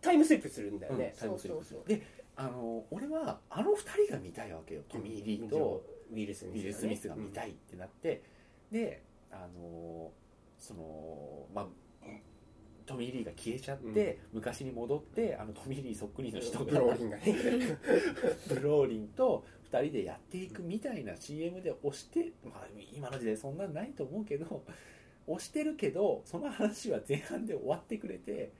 [0.00, 1.80] タイムスリップするんだよね、タイムスリップする。
[1.80, 8.22] そうそうであの俺はあの二人が見たいわけよトミー・リーとウィル・スミス、ウィル・スミスが見たいってなって、
[8.70, 10.12] であの
[10.56, 11.66] そのまあ
[12.88, 17.22] トミー・リーが消えちゃって、昔に戻ってあのトミー・リーそっくりの人がブローリンがね。
[18.48, 24.64] ブローリンと2人でやっていくみたいな CM で押して、まあ、今の時代そんなんないと思うけど
[25.26, 28.50] 押してるけどその話は前半で終わってくれて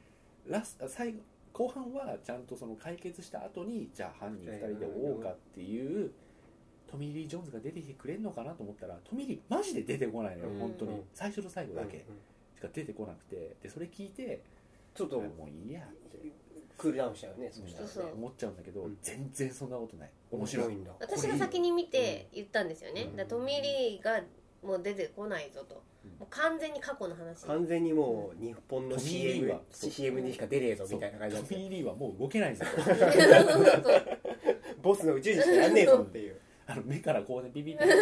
[0.47, 1.21] ラス最後
[1.55, 6.13] 後半はちゃんとその解決した後にじゃあ犯人2人で追おうかっていう
[6.91, 10.59] トミー・リー・ジョーンズが出てきてくれるのかなと思ったらトミー・リーマジで出てこないのようん。
[10.59, 10.93] 本当に。
[10.93, 11.05] うん。
[11.15, 11.97] 最初と最後だけ。
[11.97, 12.03] うん
[12.59, 14.43] しか出てこなくてでそれ聞いて
[14.95, 16.19] ちょっともういいやって。
[16.77, 17.93] クールダウンしちゃうねそしたらね。
[17.93, 18.99] そうそう思っちゃうんだけどうん。
[19.03, 20.11] 全然そんなことない。
[20.31, 20.75] 面白い。
[20.75, 20.93] んだ。
[21.01, 23.17] 私が先に見て言ったんですよね、うん。
[23.17, 24.21] だトミー・リーが
[24.65, 26.11] もう出てこないぞと、うん。
[26.19, 27.47] もう完全に過去の話。
[27.47, 32.83] 完全にもう日本の CM, CM にしか出ねえぞみたいな感じになってトミー・リーはもう動けないぞと。
[34.83, 36.41] ボスの宇宙人しかやんねえぞっていう。
[36.69, 37.87] あの目からこうねビビビって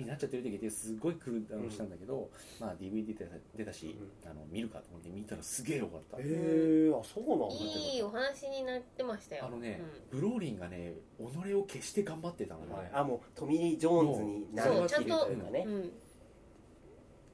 [0.00, 7.54] になっちゃってる時ですごいクールダウンしたんだけど、まあ DVD 出た出たし、あの見るかと思って見たらすげえよかった、へえあそうなんだ。
[7.54, 9.46] いいお話になってましたよ。
[9.46, 12.90] あのね、ブローリンがね己を消して頑張ってたのね、はい。
[12.92, 15.78] あもうトミー・ジョーンズになるというかねうんう。
[15.78, 15.92] ん。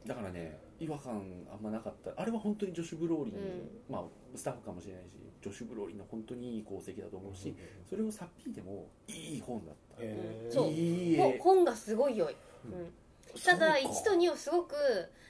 [0.07, 2.12] だからね違和感あんまなかった。
[2.20, 3.70] あれは本当にジョシュ・ブローリン、うん。
[3.88, 4.02] まあ
[4.35, 5.09] スタッフかもしれないし
[5.42, 7.55] ジョシュ・ブローリンの本当にいい功績だと思うし、
[7.88, 10.52] それをさっぴいてもいい本だった、へー。
[10.52, 12.37] そう本がすごい良い、
[12.72, 12.81] うん。
[12.81, 12.92] うん
[13.44, 14.00] ただそうか。
[14.00, 14.74] 1と2をすごく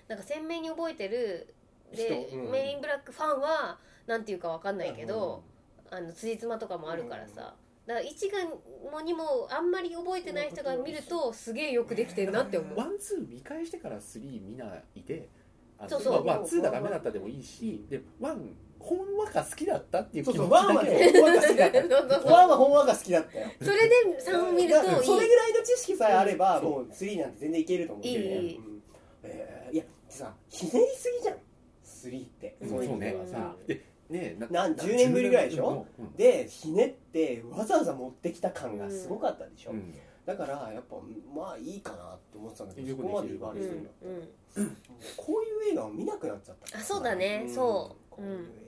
[0.07, 1.55] なんか鮮明に覚えてる
[1.92, 2.37] で、人？
[2.37, 2.51] うん。
[2.53, 5.42] メインブラックファンはなんていうかわかんないけど、
[5.90, 8.44] あの辻褄とかもあるからさ、だから1が
[8.90, 12.79] も2もあんまり覚えてない人が見るとすげえよくできてるなって思う。
[12.79, 15.29] ワンツー見返してからスリー見ないで
[15.88, 16.25] そうそう。
[16.25, 18.55] まあ、まあ、2がダメだったでもいいしでワン
[18.87, 21.20] ほんわか好きだったっていう気持ちそうワンはだけね。
[21.20, 21.81] ほんわか好きだった。
[21.81, 22.33] そうそうそう。
[22.33, 23.49] ワンはほんわか好きだったよ。
[23.61, 23.94] それで
[24.31, 25.05] 3を見るといい。
[25.05, 26.64] それぐらいの知識さえあれば、うん。
[26.64, 28.25] もう3なんて全然いけると思うけどね。
[28.25, 28.57] いい。
[28.57, 28.83] うん。
[29.25, 31.37] えーいやさひねりすぎじゃん。
[31.85, 32.57] 3って。
[32.61, 32.68] うん。
[32.68, 35.87] そういう意味ではそうさ、でねななん10年ぶりぐらいでしょ？
[35.99, 36.12] うん。
[36.14, 39.92] でひねってわざわざ持ってきた感がすごかったでしょ、うん。
[40.25, 40.96] だからやっぱ
[41.35, 44.62] まあいいかなって思ってたんだけどそこまで言われてるの、うん。
[44.62, 44.77] うん。
[45.16, 46.79] こういう映画を見なくなっちゃった。
[46.79, 47.42] あそうだね。
[47.42, 47.51] ん。
[47.53, 48.14] そう。
[48.14, 48.65] こういう映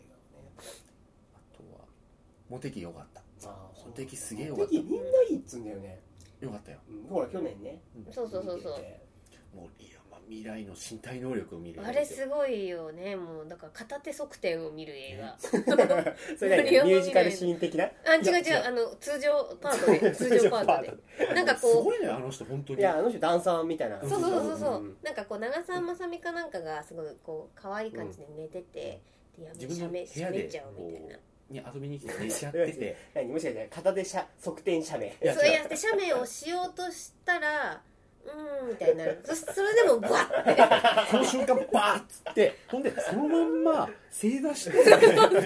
[2.49, 3.23] モテキよかった。
[3.49, 4.73] あーモテキすげえよかった。
[4.75, 6.01] モテキみんないいっつうんだよね、
[6.41, 6.79] よかったよ。
[6.89, 7.81] うんほら去年ね。
[8.11, 8.73] そうそうそうそう。
[8.73, 9.09] 見てて。
[9.55, 13.17] もういや、まあ、未来の身体能力を見るあれすごいよね。
[13.17, 15.37] もうだから片手側転を見る映画。
[15.39, 16.71] それ何？
[16.87, 17.85] ミュージカルシーン的な？
[18.05, 18.71] あ違ういや違うあ。
[18.73, 21.85] の通常パートで 通常パートでなんかすこう。
[21.85, 22.81] ごいねあの人本当に。
[22.81, 24.01] いやあの人ダンサーみたいな。
[24.01, 29.01] そうそうそうそう、んなんかこう長澤まさみかなんかがすごいこう可愛い感じで寝てて、
[29.39, 31.19] でやめ自分の部屋でしゃべっちゃうみたいな
[31.51, 32.97] に遊びに来て寝ちゃってて。
[33.15, 37.81] 何もしかして片手しゃ側転写メそうやって写メをしようとしたら
[38.27, 40.63] うんみたいになるそそれでもバッて
[41.11, 45.37] その瞬間バーッつってほんでそのまんま正座して何事もなか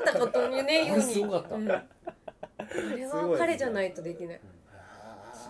[0.00, 1.84] ったことにねようにすごかったうんあ
[2.96, 4.40] れは彼じゃないとできない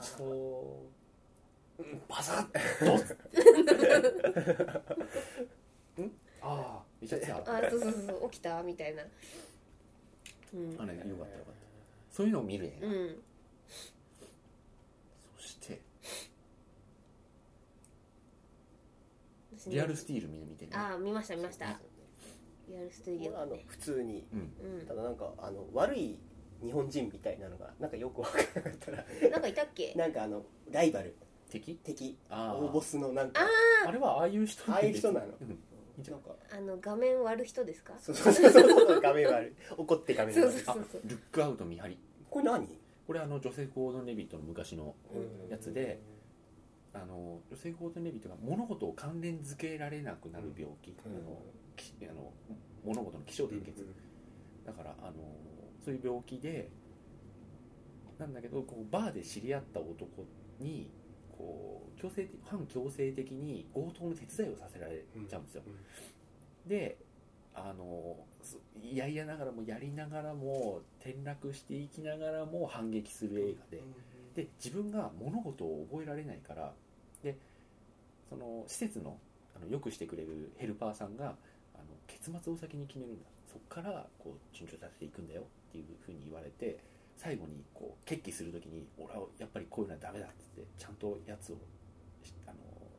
[0.01, 0.17] そ
[1.79, 2.47] ううんバサッ
[2.87, 2.93] と
[6.03, 6.11] ん
[6.47, 7.57] ああめっちゃ強かった。
[7.57, 8.63] あそうそうそう起きた？
[8.63, 9.03] みたいな。
[9.03, 10.77] うん。
[10.79, 12.15] あれよかったよかった。
[12.15, 13.17] そういうのを見る映画、うん。
[15.39, 15.81] そして。
[19.67, 21.81] リアルスティール見て見てねああ見ました見ました。
[22.69, 24.27] リアルステディこれあの普通に。
[24.33, 24.53] うん。
[24.81, 24.87] うん。
[24.87, 26.19] ただなんかあの悪い
[26.63, 29.05] 日本人みたいなのがなんかよくわからなかったら。
[29.31, 29.95] なんかいたっけ？
[29.97, 31.17] なんかあのライバル。
[31.49, 31.77] 敵？
[31.83, 32.19] 敵。
[32.29, 33.41] あ大ボスのなんか。
[33.41, 35.27] ああれはああいう人ああいう人なの
[35.99, 36.31] なんか。
[36.51, 37.95] あの画面割る人ですか？
[38.01, 41.01] そうそうそうそう画面悪い怒って画面悪いあそうそうそう。
[41.07, 41.99] ルックアウト見張り。
[42.31, 42.69] これ何？
[43.07, 44.95] これあのジョセフ・ゴードン・レビットの昔の
[45.51, 46.01] やつで
[46.93, 51.13] あのジョセフ・ゴードン・レビットが物事を関連づけられなくなる病気、うん。
[51.13, 51.43] あの
[51.77, 52.33] きあの
[52.85, 53.87] 物事の気象点結、
[54.65, 55.13] だからあの
[55.85, 56.71] そういう病気で
[58.19, 60.25] なんだけどこうバーで知り合った男
[60.61, 60.89] に
[61.45, 65.63] こう強制的反強制的に強盗の手伝いをさせられちゃうんですよ、
[66.67, 66.97] で
[67.55, 73.83] あのすいやいやながらもやりながらも転落していきながらも反撃する映画で。
[74.35, 76.73] で自分が物事を覚えられないから。
[77.23, 77.37] で
[78.29, 79.17] その施設の
[79.55, 83.27] あのよくしてくれるヘルパーさんがあの結末を先に決めるんだ。
[83.47, 86.81] そこからこう順序立てていくんだよっていうふうに言われて
[87.17, 91.57] 最後にこう決起するときに俺はやっぱりこういうのはダメだっつってちゃんとやつを
[92.23, 92.57] しあの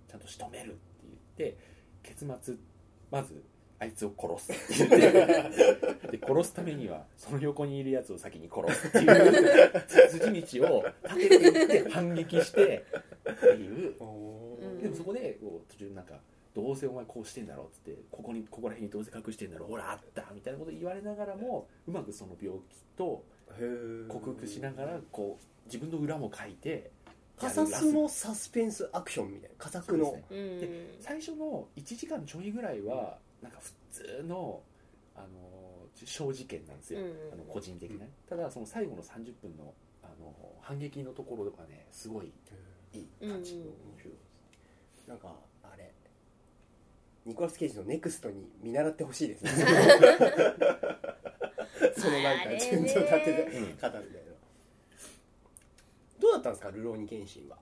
[0.08, 0.80] ちゃんと仕留めるって
[1.38, 1.58] 言って
[2.04, 2.56] 結末
[3.12, 3.44] まず
[3.78, 10.10] あいつを殺すって言って で殺すためにはその横にいるやつを先に殺すっていう
[10.42, 12.86] 筋道を立てていって反撃して
[13.30, 13.96] っていう。
[14.00, 14.82] うん。
[14.82, 16.20] でもそこでこう途中なんか
[16.54, 23.26] どうせお前こうしてんだろっつってここにここら辺にどうせ隠してんだろほらあったみたいなこと言われながらもうまくその病気と
[24.10, 26.92] 克服しながらこう自分の裏も書いて
[27.38, 29.56] カサスのサスペンスアクションみたいな。
[29.58, 30.16] 佳作の。
[30.30, 30.98] ですね。
[31.02, 34.62] 最初の1時間ちょいぐらいはなんか普通の
[35.16, 35.28] あの
[36.06, 42.34] 小事件なんですよ、うんあの個人的な、ただその最後の30分のあの反撃のところがねすごい
[42.94, 44.14] いい感じ、うん面白い
[45.08, 45.92] なんかあれ。
[47.26, 49.52] ニコラス・ケイジのネクストに見習ってほしいですね
[51.98, 54.32] そのなんか順序立ててうん方みたいな
[56.20, 57.58] どうだったんですかルローニケンシンは？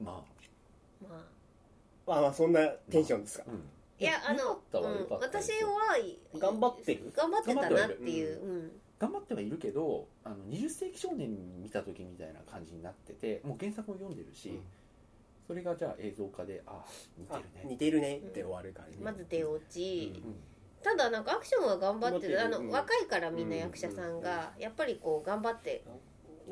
[0.00, 0.24] まま
[1.10, 1.12] あ。
[2.06, 2.20] まあ。
[2.22, 3.44] まあそんなテンションですか？
[3.46, 3.62] あ、うん、
[3.98, 5.06] いやあの、うん。
[5.20, 5.96] 私よは
[6.38, 7.12] 頑張ってる？
[7.14, 8.80] 頑張ってたなっていう、頑うん。
[8.98, 14.62] 頑張ってはいるけどあの20世紀少年見た時みたいな感じになっててもう原作も読んでるし、うん。
[15.46, 16.84] それがじゃあ映像化であ
[17.18, 17.64] 似てあるね。
[17.64, 20.34] 似てるねって終わる感じ、まず出落ち、うん
[20.86, 22.40] ただなんかアクションは頑張ってる。
[22.40, 22.66] あの、頑張ってる。
[22.66, 22.70] うん。
[22.70, 25.82] 若いからみんな役者さんが、やっぱりこう頑張って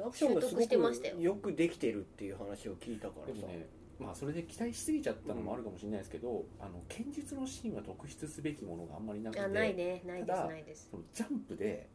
[0.04, 1.14] アクションがす習ご得してましたよ。
[1.14, 3.66] くよくできてるっていう話を聞いたからさ、でもね
[4.00, 10.02] まあそれで期待しすぎちゃったのもあるかもしれないですけど、あの剣術のシーンは特筆すべきものがあんまりなくてあないね。
[10.04, 10.88] ないですないです。
[10.90, 11.88] そのジャンプで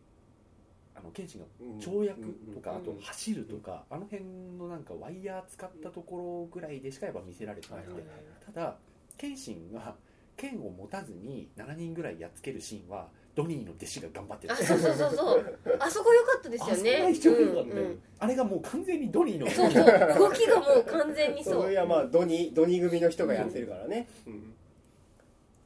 [0.95, 1.77] あの剣心がうん。
[1.77, 2.21] 跳躍
[2.53, 2.77] とか、うん。
[2.77, 4.23] あと走るとか、あの辺
[4.57, 8.03] のなんかワイヤー使ったところぐらいでしかやっぱ見せられてなくて、はい。
[8.45, 8.77] ただ
[9.17, 9.95] 剣心が
[10.39, 14.53] 剣を持たずに7人ぐらいやっつけるシーンはドニーの弟子が頑張ってる。
[14.53, 15.59] あそうそうそうそう。
[15.79, 16.71] あそこ良かったですよね。
[16.71, 18.01] あそこが一番良かったねうんうん。
[18.19, 19.49] あれがもう完全にドニーの。
[19.49, 19.85] そうそう。
[20.19, 24.53] 動きがもう完全にそそうれはまあドニドニ組の人がやってるからね、うん。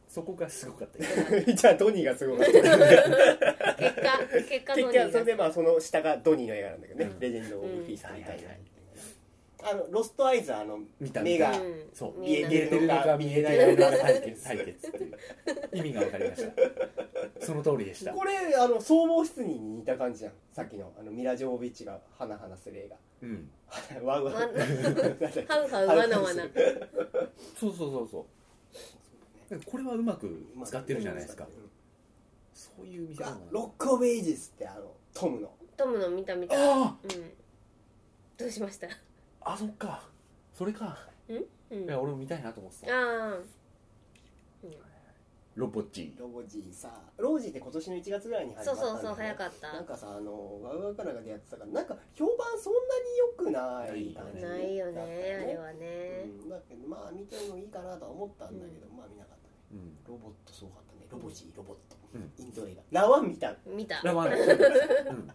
[0.08, 1.00] そこがすごかった
[1.54, 2.78] じゃあドニーがすごかった結果
[4.48, 7.20] 結果結ドニー局それでまあその下がドニーの映画なんだけどね、うん。
[7.20, 8.73] レジェンド・オブ・フィーストみたいな、はいはいはい
[9.66, 11.90] あのロストアイズはあの見た目がうん。
[11.94, 12.52] そう見えない。
[12.52, 15.18] 見え見えてるのか見えないのか対決対決っていう。
[15.74, 16.46] 意味が分かりまし
[17.40, 17.46] た。
[17.46, 18.14] その通りでした。
[18.14, 20.34] これあの総合室に似た感じじゃん。
[20.52, 22.90] さっきのあのミラ・ジョービッチがハナハナする映
[23.22, 23.50] うん。
[24.04, 26.44] 画ワウワウわハウハウわなわな。
[27.60, 28.26] そうそうそうそ
[29.52, 29.62] う。
[29.66, 31.46] これはうまく使ってるじゃないですか。
[31.46, 31.52] うん
[32.56, 35.52] そういう見せ方あロック・オブ・エイジスってあのトムの。
[35.76, 36.56] トムの見た見た。
[36.56, 37.10] あうん。
[38.38, 38.88] どうしました？
[39.46, 40.02] ああそっか。
[40.54, 40.98] それか。
[41.30, 41.34] う
[41.76, 41.84] ん？
[41.84, 42.94] いや俺も見たいなと思ってた。
[42.94, 43.38] ああ
[45.56, 49.02] ロボッチロボジーさロージーって今年の1月ぐらいに始まったんだよね。
[49.04, 49.74] そうそうそう早かった。
[49.74, 56.26] なんかさあのワウワウかなんかでやってたからなんか評判そんなに良くない感じないよねだったあれはね。
[56.26, 56.50] うん。
[56.50, 59.54] だけどまあ見てもいいかなとは思ったんだけど、まあ見なかったね。
[59.74, 59.98] うん。
[60.08, 61.06] ロボットすごかったね。
[61.12, 62.32] ロボジーロボット、うん。
[62.40, 63.56] インド映画ラワン見た。
[63.68, 64.02] 見た。
[64.04, 64.34] ラワン。
[64.34, 65.32] うん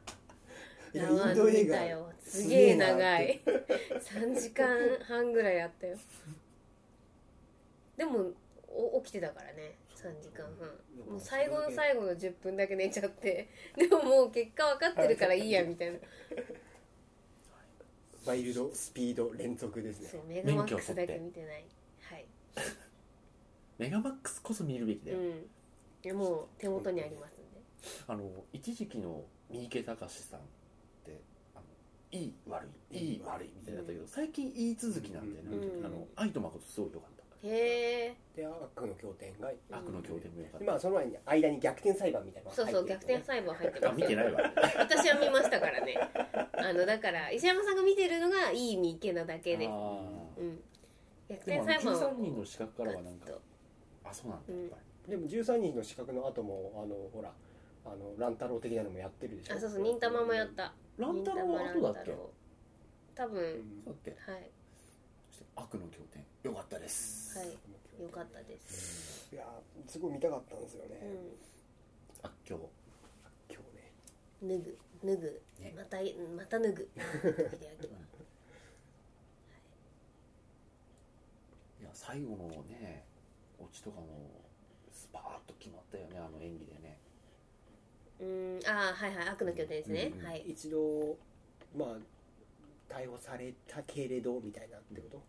[0.95, 1.75] いやインド映画。
[1.77, 2.13] 見たよ。
[2.21, 3.41] すげえ長い。
[3.45, 4.67] 3時間
[5.07, 5.97] 半ぐらいあったよ。
[7.97, 8.31] でも
[8.69, 9.75] お起きてたからね。
[9.95, 10.69] 3時間半。
[11.11, 13.49] もう最後の最後の10分だけ寝ちゃって。
[13.77, 15.93] でももう結果分かってるからいいや みたい。
[15.93, 15.99] な
[18.25, 18.71] ワイルド？
[18.75, 20.09] スピード連続ですね。
[20.09, 21.65] そうメガマックスだけ見てない。
[22.03, 22.27] はい。
[23.79, 25.27] メガマックスこそ見るべきだよ、うん。
[25.31, 25.35] い
[26.03, 27.61] やもう手元にありますんで。
[28.07, 30.41] あの一時期の三池隆さん
[32.13, 33.23] いい悪いいい。
[33.25, 35.87] 悪いみたいだったけど最近いい続きなんだよね、うん。
[35.87, 38.17] あの愛と誠すごい良かったへえ。
[38.35, 44.03] で悪の経典が悪の経典も良かっでまあその前に間に逆転裁判みたいなのそうそう逆転裁判入ってたあます。
[44.03, 44.41] 見てないわ。
[44.79, 45.97] 私は見ましたからね。
[46.53, 49.69] あのだから石山さんが見てるのがいい意味池なだけで。
[49.69, 50.61] あうん。
[51.29, 53.27] 逆転裁判はもあの13人の資格からはなんか
[54.05, 55.11] あそうなんだやっぱり。
[55.11, 57.31] でも13人の資格の後もあのほら
[57.85, 59.55] あの乱太郎的なのもやってるでしょ。
[59.55, 62.17] あそうそう忍たまもやった乱太郎は後だっけ？
[63.15, 64.33] 多分うんそうだっけ？
[64.33, 64.51] はい。
[65.31, 67.49] そして悪の経典良かったです、はい。
[68.03, 69.29] よかったです。
[69.33, 69.45] いや
[69.87, 72.65] すごい見たかったんですよね、うあ今日
[73.51, 73.63] 今
[74.41, 74.57] 日ね。
[74.57, 74.79] ん脱ぐ。
[75.05, 75.43] 脱ぐ。
[75.61, 75.75] ね。
[75.77, 75.97] また
[76.37, 76.89] また脱ぐ。
[76.97, 77.01] 秀
[77.83, 77.99] 明は。
[81.81, 83.05] いや最後のね
[83.59, 84.07] オチとかも
[84.91, 86.78] スパーッと決まったよねあの演技でね
[88.21, 88.61] うん。
[88.67, 89.29] ああはいはい。
[89.29, 90.45] 悪の拠点ですね、うんはい。
[90.47, 91.17] 一度
[91.77, 91.97] まあ
[92.93, 95.23] 逮捕されたけれどみたいなってこと？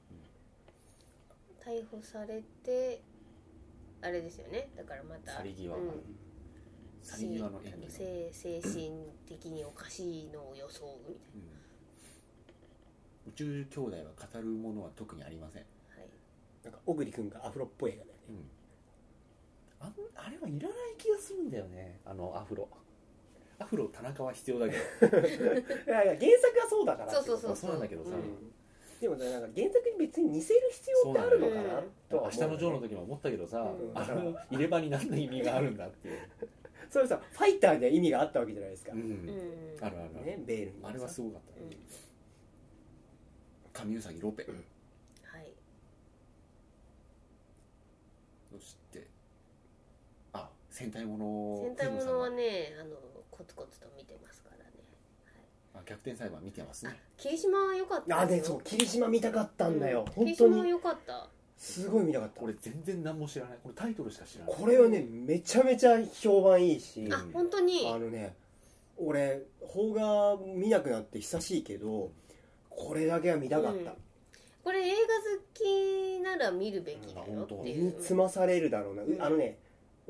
[1.63, 3.01] 逮捕されて
[4.01, 4.69] あれですよね。
[4.75, 6.03] だからまた去り際がうん。
[7.01, 8.91] 去り際の演技が精精神
[9.27, 11.37] 的におかしいのを装うみたいう
[13.29, 13.31] ん。
[13.31, 16.09] 宇宙兄弟は語るものは特にありません、な、はい、
[16.63, 18.23] なんか小栗君がアフロっぽい映画だよね。
[18.29, 18.49] うん、
[19.79, 21.99] あんあれはいらない気がするんだよね。
[22.05, 22.67] あのアフロ。
[23.59, 25.17] アフロ田中は必要だけど。
[25.27, 25.29] い
[25.89, 27.71] やいや原作はそうだからそうそうそうそう。
[27.71, 28.53] なんだけどさ、うん。
[28.99, 33.97] でもねなんか原作に別に似せる必要ってあるのかなそうなんだよとは思う明日のジョーの時も思ったけどさ、うん。
[33.97, 36.17] あの入れ歯に何の意味があるんだっていう、
[36.89, 38.99] それさファイターで意味があったわけじゃないですか、うん。
[38.99, 39.77] うん。
[39.81, 40.79] あるあるある、ねベールに。
[40.83, 41.69] あれはすごかった、うん。
[43.71, 44.43] 神うさぎロペ。
[44.43, 45.53] はい。
[48.51, 49.08] そしてあ
[50.79, 52.95] 戦隊もの戦隊ものはねあの
[53.29, 54.71] コツコツと見てますからね、
[55.75, 56.97] あ逆転裁判見てますね。
[57.17, 58.39] 霧島は良かったあでよ。
[58.39, 60.13] ですそう霧島見たかったんだよ、うん。
[60.13, 60.35] 本当に。
[60.35, 61.27] 霧島は良かった。
[61.57, 62.41] すごい見たかった。
[62.41, 63.57] 俺全然何も知らない。
[63.61, 64.55] これタイトルしか知らない。
[64.55, 67.01] これはねめちゃめちゃ評判いいし。
[67.01, 67.85] うんあ本当に。
[67.93, 68.35] あのね
[68.97, 69.41] 俺
[69.73, 72.11] 邦画見なくなって久しいけど
[72.69, 73.93] これだけは見たかった、
[74.61, 75.03] これ映画好
[75.53, 79.21] きなら見るべきだよっていう、つまされるだろうな、うん。
[79.21, 79.57] あのね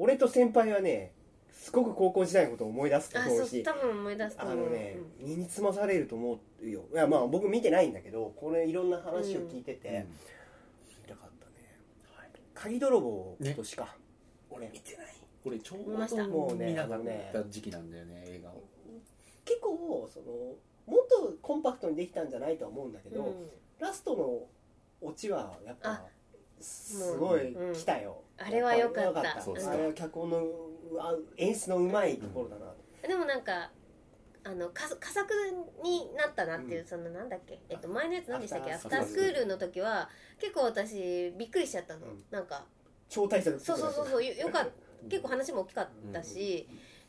[0.01, 1.11] 俺と先輩はね
[1.51, 4.65] すごく高校時代のことを思い出すとあ思しそうう多分思い出すとあ思う。
[4.67, 9.95] のね、身につまされると思うよいやまあ僕見てないんだけどこれいろんな話を聞いてて、うん。
[9.95, 10.05] 見
[11.05, 11.77] たかったね。
[12.53, 13.95] 鍵泥棒ねとしか、
[14.49, 15.05] 俺見てない。
[15.43, 16.23] これちょう見ました。
[16.23, 18.23] どもうね見なかっあのねた時期なんだよね。
[18.27, 18.63] 映画を。
[19.43, 20.25] 結構その
[20.85, 23.49] もっとコンパクトにできたんじゃないとは思うんだけど、うん。
[23.79, 24.43] ラストの
[25.01, 26.03] オチはやっぱあ
[26.59, 27.73] すごいうん。
[27.73, 29.23] 来たよ、あれは良かった。
[29.23, 29.73] やぱそうですか。
[29.73, 30.47] あれは脚本のう
[30.99, 32.73] あ演出のうまいところだな、
[33.07, 33.71] でもなんか
[34.43, 35.33] あのか佳作
[35.83, 36.87] になったなっていう、うん。
[36.87, 38.71] そのなんだっけ、えっと、前のやつ何でしたっけ？
[38.71, 42.23] アアフターフタースクールの時は結構私びっくりしちゃったの、うん。
[42.31, 42.65] なんか
[43.09, 44.69] 超大作そうそうそうそうよよかっ
[45.09, 46.67] 結構話も大きかったし、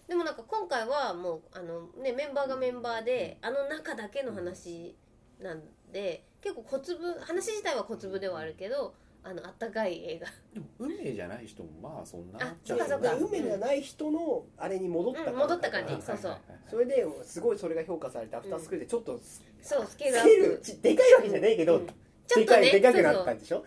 [0.08, 4.96] でもなんか今回はもうあの、ね、メンバーがメンバーで、あの中だけの話
[5.40, 10.26] なんで結構小粒話自体は小粒ではあるけどあのあったかい映画。
[10.54, 13.14] でも運命じゃない人もまあそんなあそうそうかそうか。
[13.16, 15.92] 運命ではない人のあれに戻ったうん戻った感じ。
[15.92, 16.38] はいそうそう。
[16.70, 20.62] それですごいそれが評価されてアフタースクールでちょっとスそうスケールアスケールップ。
[20.64, 21.86] ちでかいわけじゃないけど、うん。
[22.26, 23.64] ちょでかいっとねでかくなったんでしょ？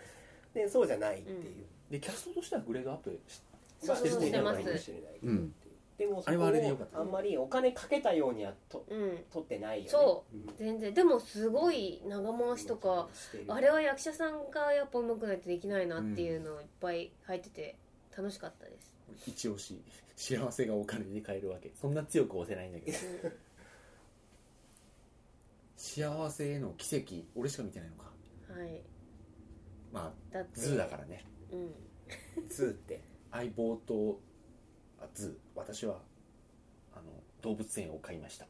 [0.54, 3.42] でそうじゃないっていう、でキャストとしてはグレードアップし
[3.82, 4.64] そうそうそうしてるしてます。
[4.64, 5.04] かもしれない。
[5.20, 5.54] けどうん
[6.04, 9.18] でもそあれはあれでよかったこをあんまりお金かけたようにはとそううん。
[9.32, 9.90] 取ってないよね。
[9.90, 10.38] そう。
[10.38, 10.56] うん。
[10.58, 10.94] 全然。
[10.94, 13.08] でもすごい長回しとか
[13.48, 17.78] あれは役者さんがやっぱ上手くないとできないなっていうのいっぱい入ってて
[18.18, 18.94] 楽しかったです、
[19.30, 19.82] 一押し
[20.16, 21.72] 幸せがお金に変えるわけ。
[21.80, 22.98] そんな強く押せないんだけど。
[25.78, 28.12] 幸せへの奇跡俺しか見てないのか。
[28.50, 28.82] うんはい。
[29.94, 31.24] まあズーだからね。
[31.52, 31.74] うん。
[32.50, 33.02] 2って。
[33.32, 34.20] We Bought
[35.04, 35.98] a Zoo 私は
[36.96, 37.04] あの
[37.42, 38.46] 動物園を買いました。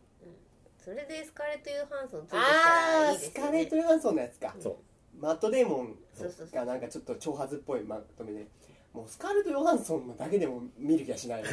[0.84, 4.56] それでスカーレット・ヨハンソンついてきたあらいいですあスカーレッよねト・ヨハンソンのやつか。
[4.60, 4.76] そう。
[5.22, 6.56] マット・デーモンそうそうそう。
[6.56, 8.48] がなんかちょっと長髪っぽいまとめで。
[8.94, 11.48] もうスカーレット・ヨハンソンのだけでも見る気がしないわ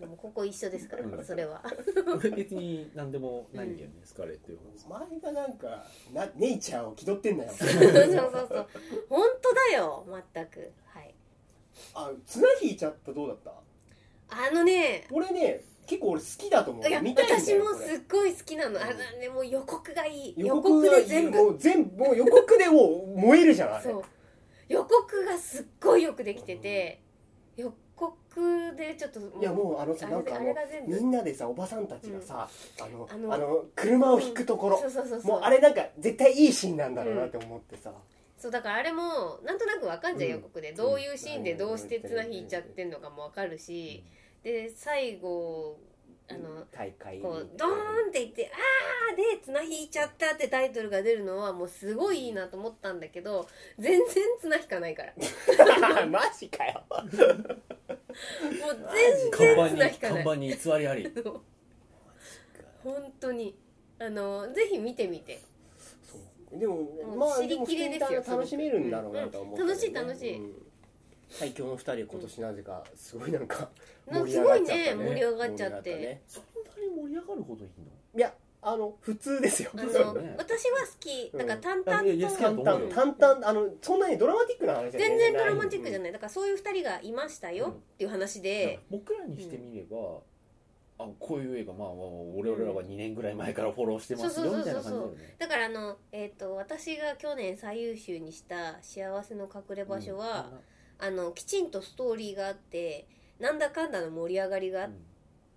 [0.00, 1.24] でもここ一緒ですからうん。
[1.24, 1.62] それは。
[2.18, 4.90] 俺別に何でもないんだよね、スカーレット・ヨハンソン。
[5.22, 7.52] 前がなんかなネイチャーを気取ってんだよ。
[7.52, 7.88] そうそうそ
[8.58, 8.66] う。
[9.08, 10.72] 本当だよ全く。
[10.86, 11.14] はい。
[11.94, 13.52] あ綱引いちゃったどうだった？
[14.30, 16.88] あのね俺ね結構俺好きだと思う。
[16.88, 17.86] いや見たいんだ私もよこれ。
[17.86, 18.80] すっごい好きなの。
[18.80, 20.34] あのねもう予告がいい。
[20.36, 21.36] 予予告告がで全部。
[21.36, 22.82] もう全部もう予告でも
[23.14, 23.84] う燃えるじゃんあれ。
[23.84, 24.02] そう。
[24.68, 27.02] 予告がすっごいよくできてて
[27.56, 30.96] 予告でちょっといやもうあのさあなんかあのれが全部。
[30.96, 32.48] みんなでさおばさんたちがさ、
[32.80, 35.32] あのあのあの車を引くところ、そうそうそうそう。
[35.32, 37.92] もうあれなんか絶対いいシーンなんだろうなって思ってさ、
[38.44, 40.36] そうだからあれもなんとなくわかんじゃんうん。
[40.36, 40.74] 予告で。
[40.74, 44.04] どういうシーンでどうして綱引いちゃってんのかもわかるし。
[44.42, 45.78] で最後
[46.28, 47.72] あの大会こうドーン
[48.08, 55.14] っていって「あー!」で綱引いちゃったってタイトルが出るのはもうすごいいいなと思ったんだけど全然綱引かないから。
[56.04, 56.84] も マジかよ。
[56.90, 57.06] う
[59.30, 60.22] 看板に全然綱引か看ない。
[60.22, 61.12] 板に偽りあり。
[62.82, 63.58] 本当に。
[63.98, 65.40] あのぜひ見てみて
[66.58, 69.78] でもうまあ知りでも普通にきれですよ楽しめるんだろうなとは思うけどね、うん。
[69.78, 70.38] 楽しい楽しい。
[70.38, 70.52] うん
[71.26, 73.68] 最強の二人今年なぜかすごいなんか
[74.06, 76.20] な盛り上がっちゃったすごいね盛り上がっちゃって。
[76.28, 78.32] そんなに盛り上がるほどいいのいや
[78.62, 79.70] あの普通ですよ。
[79.74, 79.84] あの、
[80.14, 81.30] ね私は好き。
[81.36, 82.94] だから淡々うんいやいや好きだとと思うよ。
[82.94, 86.12] 淡々あのそんなにドラマティックな話じゃ全然ドラマチックじゃいない。
[86.12, 90.20] だからそういう二人がいましたよっていう話で、僕らにしてみれば、
[90.98, 91.96] あこういう映画まあまあ
[92.36, 95.36] 俺らは2年ぐらい前からフォローしてますよみたいな感じだよね。
[95.38, 100.52] だからあの、えー、と私が去年最優秀にした「幸せの隠れ場所は」
[100.98, 103.08] あのきちんとストーリーがあって
[103.40, 104.90] なんだかんだの盛り上がりがあっ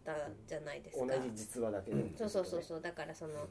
[0.04, 0.16] た
[0.48, 2.14] じゃないですか、同じ実話だけど、うん。
[2.16, 2.82] そうそうそうそう。
[2.82, 3.48] だからその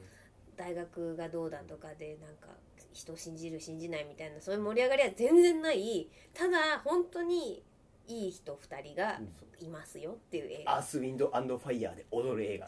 [0.57, 2.49] 大学がどうだとかでなんか
[2.93, 6.09] 人を信じる信じないみたいなそういう盛り上がりは全然ない。
[6.35, 7.63] ただ本当に
[8.09, 9.21] いい人2人が
[9.61, 10.77] いますよっていう映画。
[10.77, 12.67] アースウィンドファイヤーで踊る映画。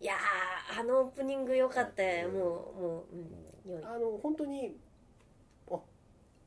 [0.00, 2.28] いやーあのオープニング良かったよ。
[2.28, 3.84] もうもう、うん、良い。
[3.84, 4.76] あの本当に
[5.70, 5.78] あ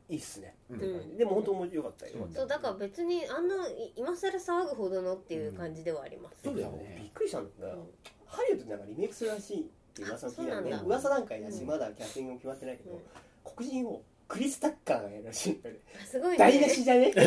[0.09, 0.81] いいっすね、うん。
[0.81, 2.33] うんでも本当面白かったよ、うん。
[2.33, 6.97] そうだから別にあんない今更騒ぐほどのっていう感じではあります、そうだよね。
[7.01, 7.81] びっくりしたんだよ、うん。
[8.25, 9.63] ハリウッドでなんかリメイクするらしいっ
[9.93, 11.67] て噂を聞いたんで噂段階だし、うん。
[11.67, 12.99] まだキャスティングも決まってないけど、うん。
[13.43, 15.59] 黒人をクリス・タッカーがやるらしいんね。
[16.01, 16.37] あすごいね。
[16.37, 17.11] 台無しじゃね？
[17.11, 17.19] す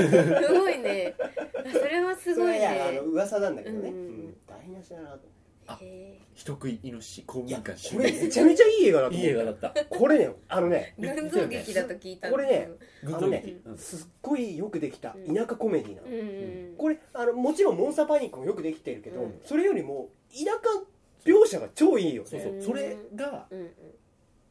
[0.54, 1.14] ごいね。
[1.18, 5.18] あそれはすごいそれはいやあねの噂なんだけどね、うんうん台無しだなと
[5.66, 9.74] あへ人食いイノシシ公民館これめちゃめちゃいい映画だとい思うい映画だった。
[9.84, 12.70] これねあのねー群像劇だと聞いたんこれね
[13.02, 13.78] 群あのね像劇うん。
[13.78, 19.40] すっごいよくできた田舎コメディなの、うんうんこれあのもちろんモンスターパニックもよくできてるけど、うん。
[19.44, 20.58] それよりも田舎
[21.24, 22.28] 描写が超いいよね。
[22.30, 22.52] そうそう。
[22.54, 23.70] うんそれがうんうん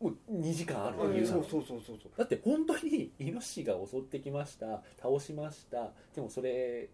[0.03, 1.25] もう2時間あるうん理う。
[1.25, 1.97] そうそうそうそう。
[2.17, 4.83] だって本当にイノシシが襲ってきました。
[5.01, 5.91] 倒しました。
[6.13, 6.89] でもそれ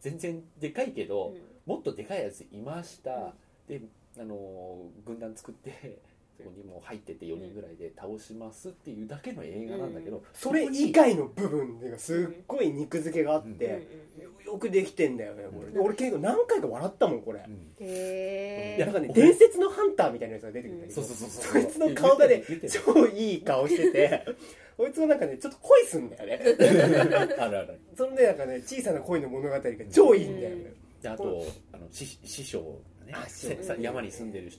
[0.00, 1.34] 全然でかいけど、
[1.64, 3.32] もっとでかいやついました、
[3.66, 3.80] で
[4.18, 5.98] あの軍団作って
[6.42, 10.22] そこにもう入ってて4人ぐらいで倒しますっていうだけの映画なんだけど、うん。
[10.32, 13.86] それ以外の部分ですっごい肉付けがあって、
[14.44, 15.86] よくできてんだよねこれ、うん。
[15.86, 17.54] 俺結構何回か笑ったもんこれ、うん。
[17.80, 19.22] へえいやなんかね俺。
[19.22, 24.26] 伝説のハンターみたいなやつが出てくるんだけど、そうそうそうそいつの顔がね言ってた超いい顔してて
[24.76, 26.40] こいつはなんかねちょっと恋すんだよね。
[27.38, 27.78] あるある。
[27.96, 29.60] それでなんかね小さな恋の物語が
[29.92, 30.72] 超いいんだよね、
[31.02, 32.60] であとあの師師匠
[33.00, 33.56] がねあ師匠。
[33.56, 34.50] せさうん山に住んでる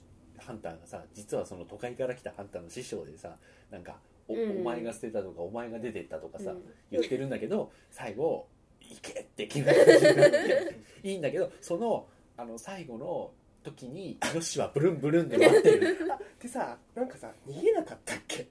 [0.41, 3.35] ハンターがさ実はその都会から来たハンターの師匠でさ
[3.69, 3.95] なんか
[4.27, 6.63] お,、うんお前が捨てたとかお前が出てったとかさ、うん。
[6.91, 8.47] 言ってるんだけど最後
[8.81, 13.31] 「行け!」って決めるいいんだけどそのあの最後の
[13.63, 15.97] 時にイノシシはブルンブルンで待ってる。
[16.11, 18.47] あでさなんかさ逃げなかったっけ？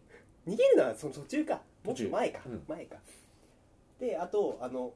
[0.46, 1.60] 逃げるのはその途中か。
[1.84, 2.62] もっと前か、うん。
[2.68, 2.96] 前か。
[3.98, 4.92] であとあの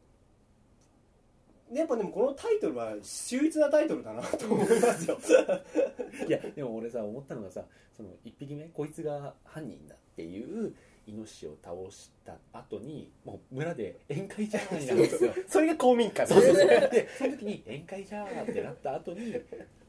[1.73, 5.19] やっぱでもこのタイトルは秀逸なタイトルだなと思いますよ。
[6.29, 7.65] いやでも俺さ思ったのがさ
[7.97, 10.75] その1匹目こいつが犯人だっていう
[11.07, 15.35] イノシシを倒した後にもう村で宴会じゃないなんですよ。
[15.49, 16.33] それが公民館。
[16.33, 16.69] そうそうそう。
[16.91, 19.35] でその時に宴会じゃーってなった後に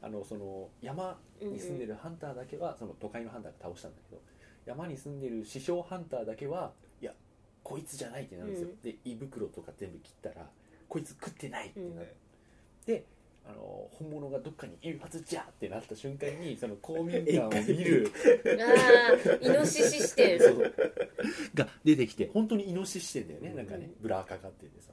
[0.02, 4.22] あのその山に住んでるハンターだけはその都会のハンターが倒したんだけど
[4.64, 7.14] 山に住んでる師匠ハンターだけはいや
[7.62, 8.80] こいつじゃないってなるんですよ、うん。
[8.80, 10.50] で胃袋とか全部切ったら
[10.88, 12.06] こいつ食ってないってなっうん。
[12.84, 13.04] て、
[13.48, 18.10] あの本物がどっかにいるはずじゃってなった瞬間にその公民館を見る。
[18.60, 20.74] ああイノシシ視点そう
[21.54, 22.28] が出てきて。
[22.32, 23.54] 本当にイノシシしてんだよね。
[23.54, 24.02] なんかねうん。
[24.02, 24.92] ブラーかかっててさ。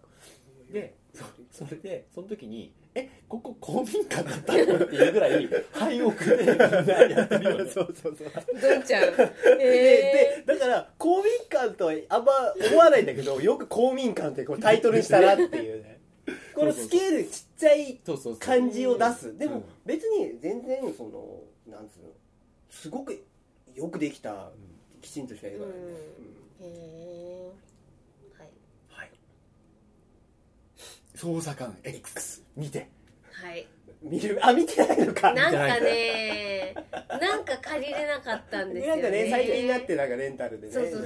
[0.72, 1.24] でそ
[1.66, 6.66] それでその時に「えここ公民館だったの?」っていうぐらい廃屋でみんな
[7.08, 7.70] やってるよね。
[7.70, 8.62] そうそうそう。
[8.62, 9.16] どんちゃん。
[9.16, 9.24] で
[9.60, 12.32] へでだから公民館とはあんま
[12.70, 16.00] 思わないんだけどよく公民館ってこうタイトルにしたなっていうね。
[16.56, 18.38] このスケールちっちゃいそうそうそう。
[18.38, 19.38] 感じを出す。
[19.38, 22.10] でもうん別に全然そのなんつうの
[22.70, 23.24] すごく
[23.76, 24.52] よくできた
[25.02, 25.76] きちんとした映画だよね、
[26.62, 26.70] えへ
[27.46, 27.52] え
[28.38, 28.50] はい
[28.88, 29.12] はい
[31.24, 32.90] 捜査官 X 見て。
[33.32, 33.62] はい。
[33.62, 35.34] うん見るあ見てないのか。
[35.34, 36.76] なんかね
[37.10, 37.38] なんな。
[37.38, 39.02] んか借りれなかったんですよね。
[39.02, 40.74] なんかね最近になってなんかレンタルでね。
[40.74, 41.02] そうそう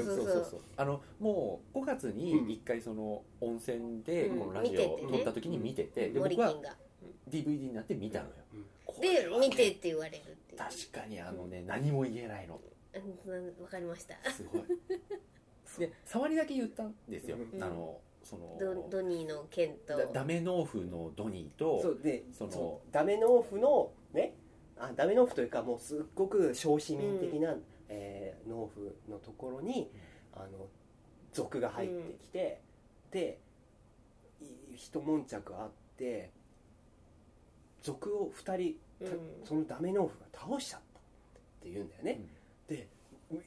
[0.50, 4.40] そうあのもう5月に一回その温泉でうん。
[4.40, 6.56] このラジオを撮った時に見てて、で僕は
[7.30, 8.34] DVD になって見たのよ、
[9.00, 10.58] で見てって言われるっていう。
[10.58, 12.60] 確かにあのね何も言えないの。
[12.96, 13.64] うん。
[13.64, 14.16] わかりました。
[14.32, 14.64] すごい。
[15.78, 17.64] で触りだけ言ったんですよ、うん。
[17.64, 19.98] あのそのドドニーの剣と。
[19.98, 24.34] だダメ農夫のドニーとそうでそのそうダメ農夫のね
[24.78, 27.56] あダメ農夫というかもうすっごく小市民的な、
[27.88, 29.90] えー農夫のところに、
[30.34, 30.68] あの
[31.34, 32.62] 族が入ってきて、
[33.12, 33.40] で
[34.42, 36.32] い一悶着あって
[37.82, 39.20] 族を2人たうん。
[39.46, 41.02] そのダメ農夫が倒しちゃったっ
[41.62, 42.22] て言うんだよね、
[42.68, 42.88] で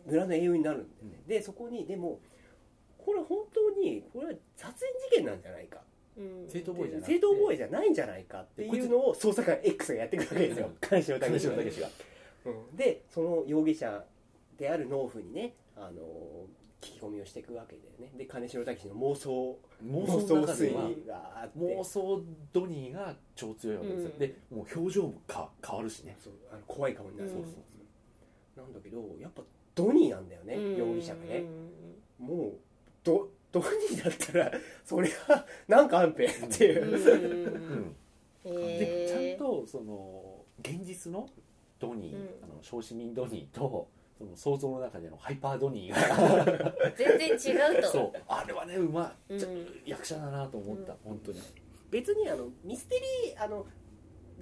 [0.06, 2.18] 村の英雄になるんだよね、でそこにでも
[3.04, 5.78] これ本当にこれは殺人事件なんじゃないか。
[6.16, 6.48] うん。
[6.48, 7.12] 正当防衛じゃなくて。
[7.14, 10.66] 正当防衛じゃないんじゃないかっていうのを捜査官 X がやってくるわけですよ。
[10.66, 10.76] うん。
[10.80, 11.88] 金城武が城武が
[12.46, 12.76] うん。
[12.76, 14.04] でその容疑者
[14.58, 15.90] である農夫にね、あのー
[16.80, 18.10] 聞き込みをしていくわけだよね。
[18.16, 19.58] で金城武史の妄想。
[19.84, 21.58] 妄妄想の中では理があって。
[21.58, 22.22] 妄想
[22.52, 24.18] ドニーが超強いわけですよ、うん。
[24.18, 26.16] でもう表情もか変わるしね。
[26.18, 26.32] そう。
[26.50, 27.60] あの怖い顔になる、うんそうそうそ
[28.62, 28.64] う。
[28.64, 29.42] なんだけどやっぱ
[29.74, 30.76] ドニーなんだよね、うん。
[30.76, 31.44] 容疑者がね。
[32.18, 32.26] う、ん。
[32.26, 32.52] もう
[33.04, 34.52] ドドニーだったら
[34.84, 37.96] それはなんかあんぺっていう、
[38.44, 38.52] うん。
[38.52, 38.78] うん。
[38.78, 41.28] でちゃんとその現実の
[41.78, 42.44] ドニー、うん。
[42.44, 46.92] あの小市民ドニーとその想像の中でのハイパードニーが。
[46.96, 47.88] 全然違うと。
[47.88, 48.22] そう。
[48.28, 50.98] あれはねうまい、うん役者だなと思った、うん。
[51.04, 51.40] 本当に。
[51.90, 53.66] 別にあのミステリーあの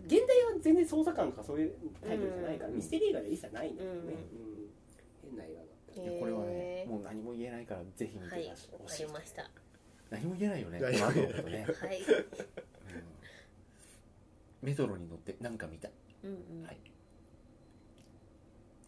[0.07, 2.77] 現代は全然捜査官とかそういうタイプじゃないから、うん。
[2.77, 4.09] ミステリー映画で一切ないんだよね、うん。
[4.09, 4.15] うん。
[5.23, 5.68] 変な映画
[6.19, 9.51] これはねもう何も言えないからぜひ見てほかしい、りました。
[10.11, 12.01] 何も言えないよねこの後のことね、はい。
[12.01, 12.25] うん。
[14.63, 15.89] メトロに乗ってなんか見た。
[16.25, 16.65] うんうん。
[16.65, 16.79] はい。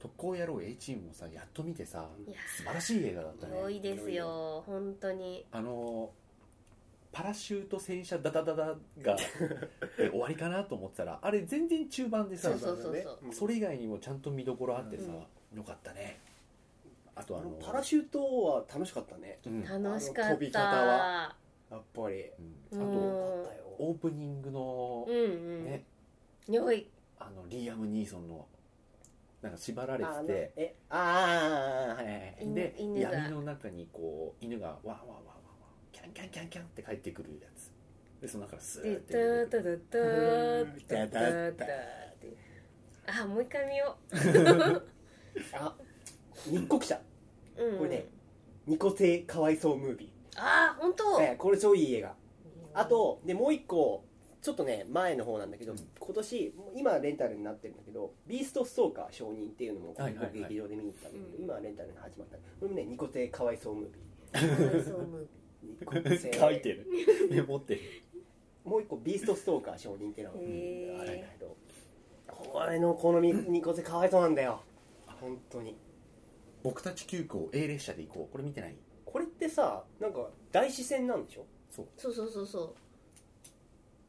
[0.00, 2.08] 特攻野郎 A チームもさやっと見てさ
[2.56, 3.60] 素晴らしい映画だったね。
[3.60, 5.44] 良いですよ本当に。
[5.52, 6.10] あの
[7.12, 8.66] パラシュート戦車ダダダダ
[9.02, 9.16] が
[9.98, 15.10] え終わりかなと思ってたらあれ全然中盤でさそれ以外にもちゃんと見どころあってさ、
[15.52, 15.58] うん。
[15.58, 16.20] よかったね
[17.20, 19.38] あとあのパラシュートは楽しかったね。
[19.46, 19.62] うん。
[19.82, 21.36] 楽しかっあの飛び方たは。
[21.70, 22.30] やっぱり。
[22.72, 22.80] うん。
[22.80, 22.92] あうん。
[22.92, 25.64] とよかったよオープニングのうんうん。
[25.64, 25.84] ね、
[26.48, 26.88] 良い。
[27.18, 28.46] あのリーアム・ニーソンの
[29.42, 30.52] なんか縛られてて。
[30.56, 35.34] えああはいはいで闇の中にこう犬がワンワンワンワンワン
[35.92, 37.70] キャンキャンキャンキャンって帰ってくるやつ。
[38.22, 39.12] でその中からスーでって
[39.50, 39.88] タ出て。
[39.90, 42.36] くるタタタタタタタって
[43.06, 43.96] あもう一回見よ
[45.54, 45.74] あ
[46.46, 46.98] 日国社
[47.66, 48.06] う、うん、これね
[48.66, 52.14] ニコ性かわいそうムービあ本当ー、ええこれ超いい映画。
[52.72, 54.04] あとでもう一個
[54.40, 55.78] ちょっとね前の方なんだけど、うん。
[55.98, 60.26] 今年今レンタルになってるんだけど「ビーストストーカー承認」っていうのもはいはいはい。
[60.34, 61.44] 僕劇場で見に行ったんだけど、うん。
[61.44, 62.36] 今レンタルが始まった。
[62.36, 63.90] これもねニコ性かわいそうムー
[64.78, 65.20] ビそうムー
[65.62, 65.80] ビー。
[65.80, 66.32] ニコ性。
[66.32, 66.86] 書いてる。
[67.30, 67.80] メモってる。
[68.64, 71.00] もう一個「ビーストストーカー承認」っていうのがへー。
[71.00, 71.56] あるんだけど
[72.28, 74.62] これのこのみニコ性かわいそうなんだよ。
[75.20, 75.76] 本当に
[76.62, 78.32] 僕たち急行 A 列車で行こう。
[78.32, 78.76] これ見てない？
[79.04, 81.46] これってさなんか大視線なんでしょ？
[81.70, 81.86] そう。
[81.96, 82.74] そうそうそうそ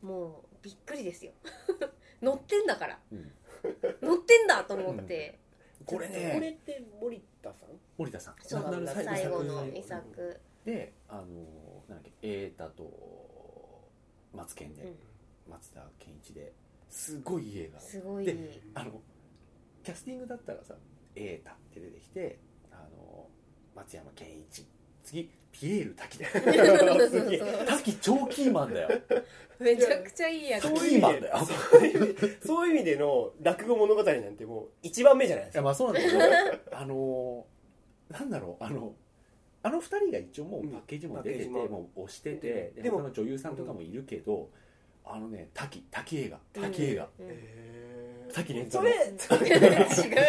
[0.04, 0.06] う。
[0.06, 1.32] もうびっくりですよ。
[2.22, 3.32] 乗ってんだから、うん。
[4.02, 5.40] 乗ってんだと思って、
[5.86, 7.70] これこれねって森田さん？
[7.98, 8.36] 森田さん。
[8.42, 8.64] そう。
[8.64, 10.02] 亡くなる最後の遺遺作。
[10.16, 11.26] 作であの
[11.88, 13.90] なんだっけ瑛太と
[14.34, 14.96] 松健で、うん。
[15.52, 16.54] 松田健一で
[16.90, 18.26] すごいいい映画すごい。
[18.26, 19.02] であの
[19.84, 20.76] キャスティングだったらさ
[21.16, 22.40] 瑛太って出てきて
[22.72, 23.28] あの
[23.76, 24.66] 松山健一
[25.04, 26.32] 次ピエール滝だよ。
[26.40, 27.66] そうそうすげえそう。
[27.66, 29.02] 滝超キーマンだよ。
[29.60, 31.32] めちゃくちゃいいやつそういう意味で
[31.70, 35.60] そういう意味でそういう意味での落語物語なんてもう一番目じゃないですか。
[35.60, 37.46] いやまあそうなんだけどあの
[38.10, 38.64] なんだろう。
[38.64, 38.96] あの
[39.64, 41.80] あの二人が一応もうパッケージも出てて、うんパッケージも。
[41.82, 44.50] もう押しててででも他の女優さんとかもいるけど、
[45.04, 46.40] あのね滝滝映画。
[46.54, 47.28] 滝映画、うん
[48.32, 49.76] 滝連太それ 違う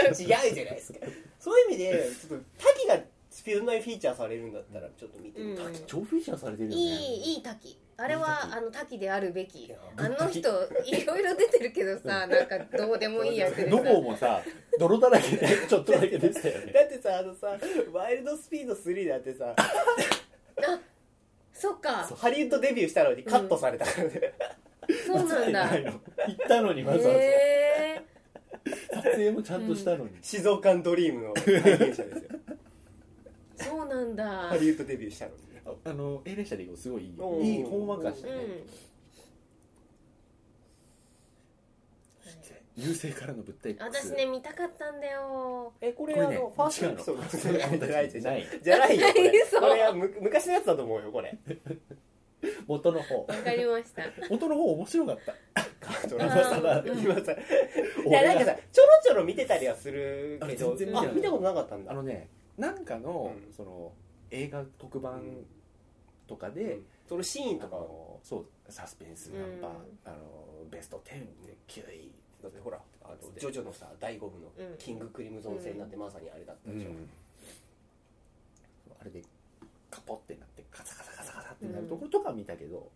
[0.08, 0.98] 違うじゃないですか。
[1.38, 5.72] そういう意味でちょっと滝がフィルムにフィーチャーされるんだったらちょっと見てみたい、うん。
[5.72, 6.76] 滝超フィーチャーされてるよね。
[6.76, 7.78] いいいい滝。
[7.96, 8.56] あれいいは滝。
[8.56, 9.72] あの滝であるべき。
[9.96, 10.48] あの人
[10.84, 14.42] いろいろ出てるけどさ なんかどうでもいい役でどさこもさ
[14.78, 16.72] 泥だらけで ちょっとだけ出てたよね。
[16.72, 17.58] だってさあのさ
[17.92, 19.56] ワイルドスピード3だってさ。
[21.54, 22.04] そっか。
[22.16, 24.34] ハリウッドデビューしたのにカットされたからね、
[25.06, 25.70] そうなんだ。
[25.76, 26.00] 行っ
[26.48, 27.20] たのにわざわざ
[29.02, 32.38] 撮影もちゃんとしたのに、静岡ドリームの体験者ですよ。
[33.56, 34.24] そうなんだ。
[34.48, 35.36] ハリウッドデビューしたのに。
[35.54, 37.14] ねああの A 列車で行こうすごいいい。
[37.18, 37.42] おー。
[37.42, 38.22] いいほんわかしうん。
[38.22, 38.64] てね、
[42.76, 45.72] 優勢からの物体 X 私ね見たかったんだよ。
[45.80, 48.60] えこれこれねあのファーストエピソードじゃないじゃないない。
[48.62, 49.42] じゃないよこれ。
[49.46, 51.36] 嘘これはむ昔のやつだと思うよこれ
[52.66, 53.20] 元の方。
[53.20, 54.02] わかりました。
[54.28, 55.34] 元の方面白かった。
[56.08, 56.98] 今さ うん。
[56.98, 58.10] 今さい。
[58.10, 61.08] やなんかさちょろちょろ見てたりはするけどあ全然見てない。
[61.08, 61.92] あ見たことなかったんだ。
[61.92, 62.28] あのね
[62.58, 63.52] なんかの,、うん。
[63.52, 63.92] その
[64.30, 65.46] 映画特番うん。
[66.26, 72.10] とかで、そのシーンあとかをのそうサスペンスナンバー、うんあのベスト10で9位
[72.42, 74.78] だってほらあのジョジョのさ第5部のうん。
[74.78, 76.88] キングクリムゾン戦なんてまさにあれだったでしょ、
[79.00, 79.22] あれで
[79.90, 81.11] カポってなってカサカサ
[81.66, 82.90] ってなるところとか見たけど、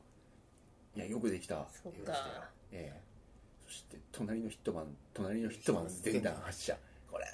[0.94, 1.66] いやよくできた。
[1.82, 3.00] そっ映画でしたよかええ。
[3.66, 6.76] そして隣のヒットマン隣のヒットマン全弾発射。
[7.10, 7.24] これ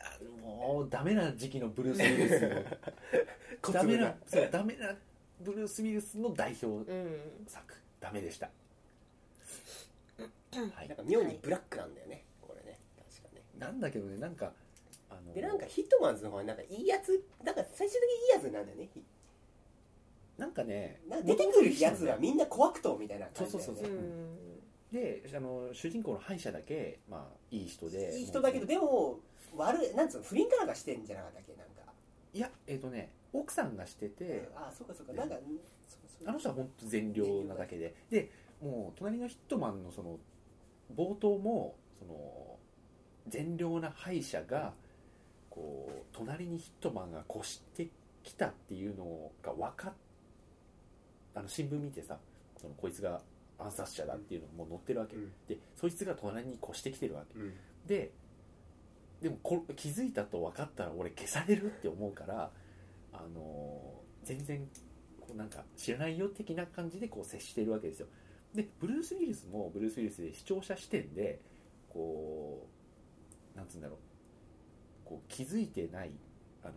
[0.42, 3.72] もうダメな時期のブルース・ウィルスの。
[3.72, 4.94] ダメなそうダメな
[5.40, 7.44] ブルース・ウィルスの代表うん。
[7.46, 7.74] 作。
[8.00, 8.50] ダメでした。
[10.52, 10.88] はい。
[10.88, 12.24] なんか妙にブラックなんだよね。
[12.40, 12.78] これね。
[13.10, 13.42] 確かね。
[13.58, 14.52] なんだけどねなんか
[15.10, 18.88] あのでなんかヒットマンズの方はなんかいいやつなんか最終的にいいやつなんだよね。
[18.92, 19.02] ひ
[20.42, 23.64] なんかねなんか出てくるやつはみんな小悪党みたいな感じだよね。
[23.64, 23.96] そうそうそう
[24.92, 29.20] であの主人公の歯医者だけまあいい人でいい人だけどでも
[29.56, 31.92] 悪いなんつうの不倫かなんかしてんじゃなかったっけなんか。
[32.34, 35.12] いやえっ、とね奥さんがしてて、あそうかそうか。
[35.12, 35.44] なんかそう
[36.18, 37.94] そうあの人は本当善良なだけで。
[38.10, 38.30] で
[38.60, 40.18] もう隣のヒットマンのその
[40.96, 42.58] 冒頭もその
[43.28, 44.72] 善良な歯医者が
[45.48, 47.88] こう隣にヒットマンが越して
[48.22, 49.92] きたっていうのが分かっ
[51.34, 52.18] あの新聞見てさ
[52.60, 53.20] そのこいつが
[53.58, 55.32] 暗殺者だっていうのがもう載ってるわけ、うん。
[55.48, 57.38] でそいつが隣に越してきてるわけ。
[57.38, 57.54] うん。
[57.86, 58.12] で
[59.20, 62.50] でもこ気づいたと分かったら俺消されるって思うから
[63.12, 64.68] あのー全然
[65.20, 68.06] こうなんか知らないよ的な感じでこう接しているわけですよ。
[68.54, 71.40] でブルース・ウィルスもブルース・ウィルスで視聴者視点で
[71.88, 72.68] こ
[73.54, 73.98] うなんつうんだろう。
[75.04, 76.12] こう気づいてない
[76.62, 76.74] あの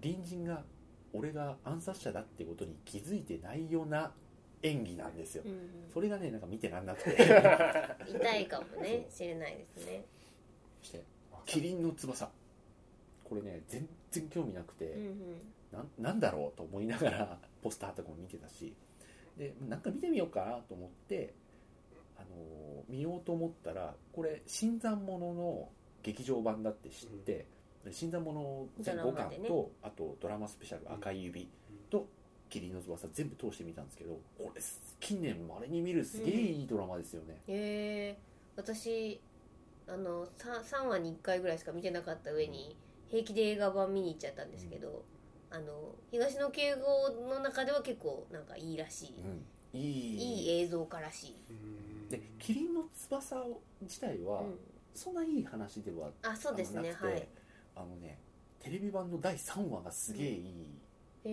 [0.00, 0.64] 隣人が
[1.12, 4.12] 俺が暗殺者だってことに気づいてないような
[4.62, 5.42] 演技なんですよ。
[5.46, 7.16] うんそれがねなんか見てらんなくて。
[8.08, 9.06] 痛いかもね。
[9.10, 10.04] しれないですね。
[10.82, 11.02] そして
[11.46, 12.30] キリンの翼。
[13.24, 15.40] これね全然興味なくて、うんうん。
[15.72, 18.74] なんなんだろうと思いながらポスターとかも見てたし。
[19.36, 21.32] でなんか見てみようかなと思って、
[22.16, 25.68] あのー見ようと思ったらこれ新参者の
[26.02, 27.46] 劇場版だって知って、で
[27.92, 29.42] 新参者全5ドラマでね。
[29.42, 31.48] 巻と、あとドラマスペシャル「赤い指」
[31.90, 32.06] と
[32.48, 34.60] 「キリンの翼」全部通してみたんですけどこれ
[35.00, 38.18] 近年まれに見るすげえいいドラマですよね、へえ
[38.56, 39.20] 私
[39.86, 42.76] あの 3, 3話に1回ぐらいしか見てなかった上に
[43.08, 45.04] 平気で映画版見に行っちゃったんですけど、
[45.50, 49.14] あの東野敬吾の中では結構なんかいいらしい、
[49.72, 50.42] うん、いい。
[50.42, 53.36] いい映像化らしい、でキリンの翼
[53.80, 54.58] 自体は、うん、
[54.94, 56.92] そんないい話ではあそうですね。
[56.92, 57.26] はい
[57.78, 58.18] あのね
[58.60, 60.80] テレビ版の第3話がすげえいい
[61.24, 61.30] へ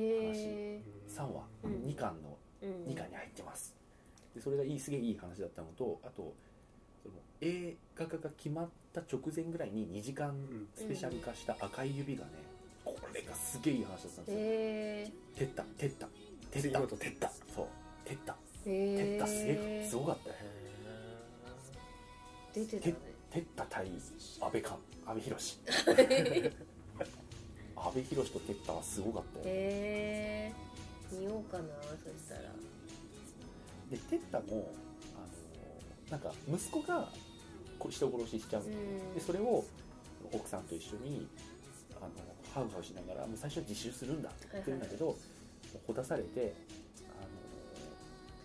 [0.77, 1.71] え3話、うん。
[1.83, 2.85] 2巻のうん。
[2.85, 3.75] 2巻に入ってます。
[4.33, 6.33] でそれがいいすげえいい話だったのとあと
[7.01, 10.35] その映画化が決まった直前ぐらいに2時間
[10.73, 12.31] スペシャル化した赤い指がね
[12.83, 14.37] これがすげえいい話だったんですよ。
[14.39, 16.07] へてったてった
[16.51, 16.81] てった。
[16.97, 17.67] てったそう。
[18.07, 20.35] てったえへえてったすげえすごかったよ。
[22.53, 25.35] 出てたねてった対安倍か安倍博
[27.75, 30.53] 安倍博とてったはすごかったよへえ。
[31.11, 31.65] 見ようかな
[32.01, 32.41] そしたら。
[33.91, 34.71] でテッタも
[35.15, 35.27] あの
[36.09, 37.11] なんか息子が
[37.77, 39.13] こ人殺ししちゃうの、うん。
[39.13, 39.65] でそれを
[40.31, 41.27] 奥さんと一緒に
[41.97, 42.09] あの
[42.53, 45.17] ハウハウしながらもう最初は自首するんだって言ってるんだけど、
[45.85, 46.53] ほだされて
[47.19, 47.21] あ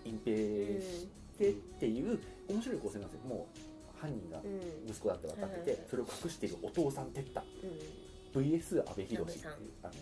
[0.08, 1.06] の隠蔽し
[1.38, 2.18] てっていう
[2.48, 3.20] 面白い構成なんですよ。
[3.28, 3.69] もう
[4.00, 4.88] 犯人がうん。
[4.88, 9.52] 息子だって分かってて、それを隠しているお父さんテッタうん VS 阿部寛安倍さん。
[9.82, 9.92] あの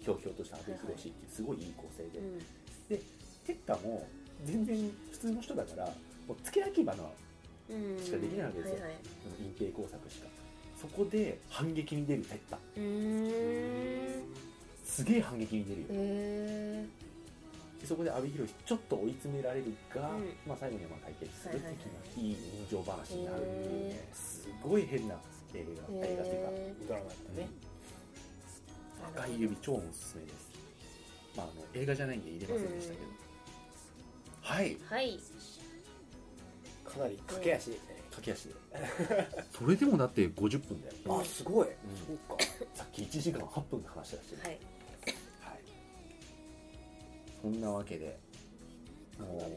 [0.00, 2.38] ひょうひょうとした阿部寛っていうすごいいい構成で、うん。
[3.46, 4.06] テッタも
[4.44, 5.84] 全然普通の人だから
[6.28, 7.12] もう付け焼き場の
[7.70, 8.74] うんしかできないわけですよ。
[8.74, 8.98] はいはい。
[9.60, 10.28] 隠蔽工作しか。
[10.80, 14.22] そこで反撃に出るテッタうーん。
[14.84, 15.86] すげえ反撃に出るよ。
[15.90, 16.86] へえ
[17.80, 20.32] でそこで阿部寛ちょっと追い詰められるが、うん。
[20.46, 25.14] まあ、最後にはまあ解決する的はいはいないい人情話になるっていうねへすごい変な
[25.54, 27.48] 映画映画というかへドラマだったね。
[29.12, 30.50] ー赤い指超おすすめです、
[31.36, 33.06] まあ、あの映画じゃないんで入れませんでしたけど、
[34.40, 34.76] はい。
[34.88, 35.20] はい。
[36.84, 38.02] かなり駆け足ですね。
[38.10, 38.54] 駆け足で。
[39.52, 41.68] それでもだって50分だよ、あすごい。
[41.68, 41.74] うん。
[42.06, 42.44] そうか。
[42.74, 44.48] さっき1時間8分で話してらっしい。
[44.48, 44.58] はい、
[47.46, 48.18] そんなわけで。
[49.20, 49.48] も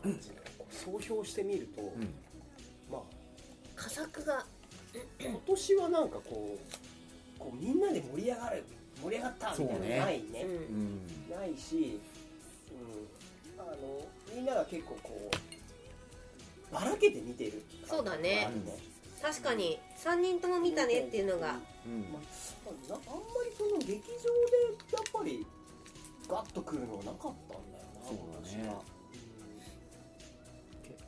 [0.00, 2.14] かなんつうのこう総評してみると、う、うん、
[2.90, 3.00] まあ
[3.74, 4.46] 佳作が。
[5.20, 8.64] 今年はなんかこうこうみんなで盛り上がる
[9.02, 10.44] 盛り上がったみたいなのないね。
[10.44, 10.50] うん。
[10.50, 11.36] うん。
[11.36, 11.98] ないし、
[12.70, 15.30] うん、あのみんなが結構こ
[16.70, 18.46] うばらけて見てるそうだね。
[18.46, 18.93] あるね
[19.24, 19.80] 確かに。
[19.96, 21.56] 3人とも見たねっていうのが。
[21.86, 22.04] うん。
[22.12, 22.20] ま
[22.66, 24.02] あ、なあんまりその劇場で
[24.92, 25.46] やっぱり
[26.28, 28.54] ガッとくるのはなかったんだよなそうだね。
[28.54, 28.82] 今年は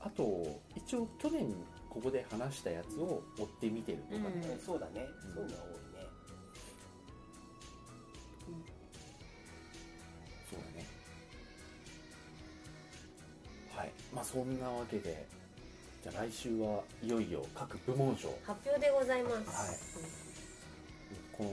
[0.00, 1.54] あと一応去年
[1.90, 5.34] ここで話したやつを追ってみてるとかね、うんうんそうだね、うん。
[5.34, 6.08] そういうのは多いね。
[10.50, 10.86] そうだね。
[13.74, 13.92] はい。
[14.14, 15.26] まあそんなわけで
[16.06, 18.30] じゃあ来週はいよいよ各部門賞。
[18.46, 19.98] 発表でございます、
[21.32, 21.50] この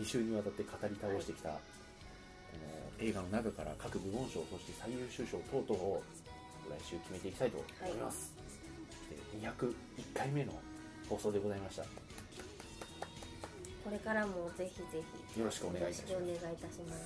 [0.00, 1.58] 2週にわたって語り倒してきた、こ
[2.96, 6.02] の映画の中から各部門賞そして最優秀賞等々を
[6.80, 8.32] 来週決めていきたいと思います、
[8.88, 10.52] そして201回目の
[11.10, 11.82] 放送でございました。
[11.82, 11.88] よ
[13.84, 16.12] これからもぜひぜひろしくお願いいたします。
[16.12, 17.04] よろしくお願いいたします。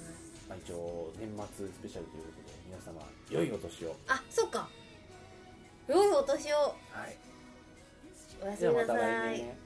[0.49, 1.27] まあ、一応年
[1.59, 3.97] 末スペシャルということで皆様良いお年を。
[4.07, 4.69] あそっか
[5.89, 6.57] 良いお年を。
[6.57, 7.17] はい。
[8.43, 8.95] おやすみなさ
[9.33, 9.57] い、ね、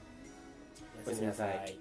[1.05, 1.77] おやすみなさい。